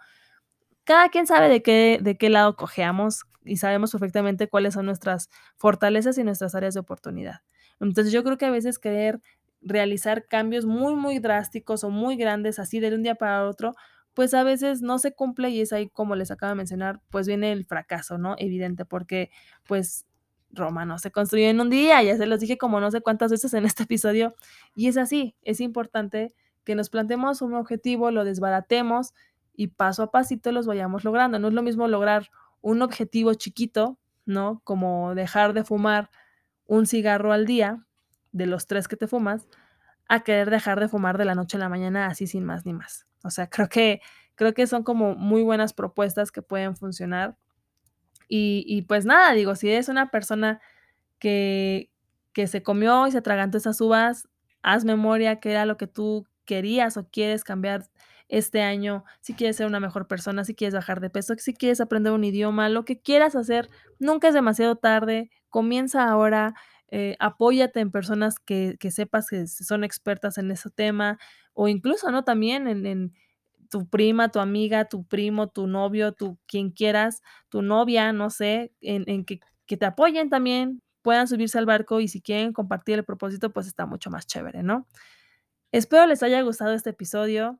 cada 0.83 1.09
quien 1.09 1.27
sabe 1.27 1.49
de 1.49 1.61
qué, 1.63 1.99
de 2.01 2.17
qué 2.17 2.29
lado 2.29 2.55
cojeamos 2.55 3.25
y 3.45 3.57
sabemos 3.57 3.91
perfectamente 3.91 4.49
cuáles 4.49 4.73
son 4.75 4.85
nuestras 4.85 5.29
fortalezas 5.57 6.17
y 6.17 6.23
nuestras 6.23 6.55
áreas 6.55 6.73
de 6.75 6.81
oportunidad. 6.81 7.41
Entonces 7.79 8.13
yo 8.13 8.23
creo 8.23 8.37
que 8.37 8.45
a 8.45 8.51
veces 8.51 8.79
querer 8.79 9.21
realizar 9.61 10.27
cambios 10.27 10.65
muy, 10.65 10.95
muy 10.95 11.19
drásticos 11.19 11.83
o 11.83 11.89
muy 11.89 12.15
grandes 12.15 12.59
así 12.59 12.79
de 12.79 12.93
un 12.93 13.03
día 13.03 13.15
para 13.15 13.45
otro, 13.47 13.73
pues 14.13 14.33
a 14.33 14.43
veces 14.43 14.81
no 14.81 14.99
se 14.99 15.13
cumple 15.13 15.49
y 15.49 15.61
es 15.61 15.73
ahí 15.73 15.89
como 15.89 16.15
les 16.15 16.31
acabo 16.31 16.49
de 16.51 16.55
mencionar, 16.55 17.01
pues 17.09 17.27
viene 17.27 17.51
el 17.51 17.65
fracaso, 17.65 18.17
¿no? 18.17 18.35
Evidente, 18.37 18.85
porque 18.85 19.31
pues 19.67 20.05
Roma 20.51 20.85
no 20.85 20.97
se 20.97 21.11
construyó 21.11 21.47
en 21.47 21.61
un 21.61 21.69
día, 21.69 22.01
ya 22.03 22.17
se 22.17 22.25
los 22.25 22.39
dije 22.39 22.57
como 22.57 22.79
no 22.79 22.91
sé 22.91 23.01
cuántas 23.01 23.31
veces 23.31 23.53
en 23.53 23.65
este 23.65 23.83
episodio, 23.83 24.33
y 24.75 24.87
es 24.87 24.97
así, 24.97 25.35
es 25.43 25.61
importante 25.61 26.33
que 26.63 26.75
nos 26.75 26.89
planteemos 26.89 27.41
un 27.41 27.53
objetivo, 27.53 28.11
lo 28.11 28.23
desbaratemos 28.23 29.13
y 29.55 29.67
paso 29.67 30.03
a 30.03 30.11
pasito 30.11 30.51
los 30.51 30.67
vayamos 30.67 31.03
logrando. 31.03 31.39
No 31.39 31.47
es 31.47 31.53
lo 31.53 31.63
mismo 31.63 31.87
lograr 31.87 32.29
un 32.61 32.81
objetivo 32.81 33.33
chiquito, 33.33 33.97
¿no? 34.25 34.61
Como 34.63 35.15
dejar 35.15 35.53
de 35.53 35.63
fumar 35.63 36.09
un 36.69 36.85
cigarro 36.85 37.33
al 37.33 37.47
día, 37.47 37.83
de 38.31 38.45
los 38.45 38.67
tres 38.67 38.87
que 38.87 38.95
te 38.95 39.07
fumas, 39.07 39.47
a 40.07 40.21
querer 40.21 40.51
dejar 40.51 40.79
de 40.79 40.87
fumar 40.87 41.17
de 41.17 41.25
la 41.25 41.33
noche 41.33 41.57
a 41.57 41.59
la 41.59 41.67
mañana 41.67 42.05
así 42.05 42.27
sin 42.27 42.45
más 42.45 42.65
ni 42.65 42.73
más. 42.73 43.07
O 43.23 43.31
sea, 43.31 43.49
creo 43.49 43.69
que, 43.69 44.01
creo 44.35 44.53
que 44.53 44.67
son 44.67 44.83
como 44.83 45.15
muy 45.15 45.41
buenas 45.41 45.73
propuestas 45.73 46.31
que 46.31 46.43
pueden 46.43 46.75
funcionar. 46.77 47.35
Y, 48.27 48.63
y 48.67 48.83
pues 48.83 49.03
nada, 49.05 49.33
digo, 49.33 49.55
si 49.55 49.69
eres 49.69 49.89
una 49.89 50.11
persona 50.11 50.61
que, 51.17 51.89
que 52.33 52.45
se 52.45 52.61
comió 52.61 53.07
y 53.07 53.11
se 53.11 53.17
atragantó 53.17 53.57
esas 53.57 53.81
uvas, 53.81 54.29
haz 54.61 54.85
memoria 54.85 55.39
que 55.39 55.49
era 55.49 55.65
lo 55.65 55.75
que 55.75 55.87
tú 55.87 56.27
querías 56.45 56.97
o 56.97 57.09
quieres 57.09 57.43
cambiar 57.43 57.89
este 58.27 58.61
año, 58.61 59.05
si 59.21 59.33
quieres 59.33 59.55
ser 59.55 59.65
una 59.65 59.79
mejor 59.79 60.07
persona, 60.07 60.45
si 60.45 60.53
quieres 60.53 60.75
bajar 60.75 60.99
de 60.99 61.09
peso, 61.09 61.33
si 61.39 61.55
quieres 61.55 61.81
aprender 61.81 62.13
un 62.13 62.23
idioma, 62.23 62.69
lo 62.69 62.85
que 62.85 63.01
quieras 63.01 63.35
hacer, 63.35 63.69
nunca 63.97 64.27
es 64.27 64.35
demasiado 64.35 64.75
tarde, 64.75 65.31
comienza 65.49 66.09
ahora, 66.09 66.53
eh, 66.89 67.15
apóyate 67.19 67.79
en 67.79 67.91
personas 67.91 68.39
que, 68.39 68.77
que, 68.79 68.91
sepas 68.91 69.27
que 69.29 69.47
son 69.47 69.83
expertas 69.83 70.37
en 70.37 70.51
ese 70.51 70.69
tema, 70.69 71.19
o 71.53 71.67
incluso, 71.67 72.11
¿no? 72.11 72.23
También 72.23 72.67
en, 72.67 72.85
en 72.85 73.13
tu 73.69 73.87
prima, 73.89 74.29
tu 74.29 74.39
amiga, 74.39 74.85
tu 74.85 75.05
primo, 75.05 75.49
tu 75.49 75.67
novio, 75.67 76.13
tu 76.13 76.39
quien 76.47 76.71
quieras, 76.71 77.21
tu 77.49 77.61
novia, 77.61 78.13
no 78.13 78.29
sé, 78.29 78.73
en, 78.81 79.03
en 79.07 79.25
que, 79.25 79.39
que 79.65 79.77
te 79.77 79.85
apoyen 79.85 80.29
también, 80.29 80.81
puedan 81.01 81.27
subirse 81.27 81.57
al 81.57 81.65
barco 81.65 82.01
y 82.01 82.07
si 82.07 82.21
quieren 82.21 82.53
compartir 82.53 82.95
el 82.95 83.05
propósito, 83.05 83.51
pues 83.53 83.67
está 83.67 83.85
mucho 83.85 84.09
más 84.09 84.25
chévere, 84.27 84.63
¿no? 84.63 84.87
Espero 85.71 86.07
les 86.07 86.23
haya 86.23 86.41
gustado 86.41 86.73
este 86.73 86.91
episodio. 86.91 87.59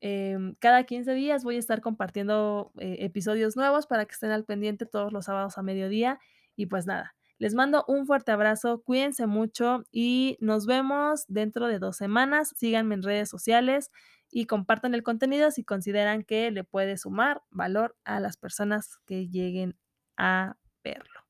Eh, 0.00 0.36
cada 0.60 0.84
15 0.84 1.14
días 1.14 1.44
voy 1.44 1.56
a 1.56 1.58
estar 1.58 1.80
compartiendo 1.80 2.72
eh, 2.78 2.98
episodios 3.00 3.56
nuevos 3.56 3.86
para 3.86 4.04
que 4.06 4.12
estén 4.12 4.30
al 4.30 4.44
pendiente 4.44 4.86
todos 4.86 5.12
los 5.12 5.24
sábados 5.26 5.58
a 5.58 5.62
mediodía. 5.62 6.20
Y 6.56 6.66
pues 6.66 6.86
nada, 6.86 7.16
les 7.38 7.54
mando 7.54 7.84
un 7.86 8.06
fuerte 8.06 8.32
abrazo, 8.32 8.82
cuídense 8.82 9.26
mucho 9.26 9.84
y 9.92 10.36
nos 10.40 10.66
vemos 10.66 11.24
dentro 11.28 11.68
de 11.68 11.78
dos 11.78 11.96
semanas. 11.96 12.52
Síganme 12.56 12.96
en 12.96 13.02
redes 13.02 13.28
sociales 13.28 13.90
y 14.30 14.46
compartan 14.46 14.94
el 14.94 15.02
contenido 15.02 15.50
si 15.50 15.64
consideran 15.64 16.24
que 16.24 16.50
le 16.50 16.64
puede 16.64 16.96
sumar 16.96 17.42
valor 17.50 17.96
a 18.04 18.20
las 18.20 18.36
personas 18.36 18.98
que 19.06 19.28
lleguen 19.28 19.76
a 20.16 20.56
verlo. 20.82 21.20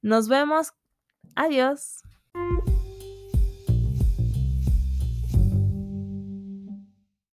Nos 0.00 0.28
vemos. 0.28 0.72
Adiós. 1.34 2.02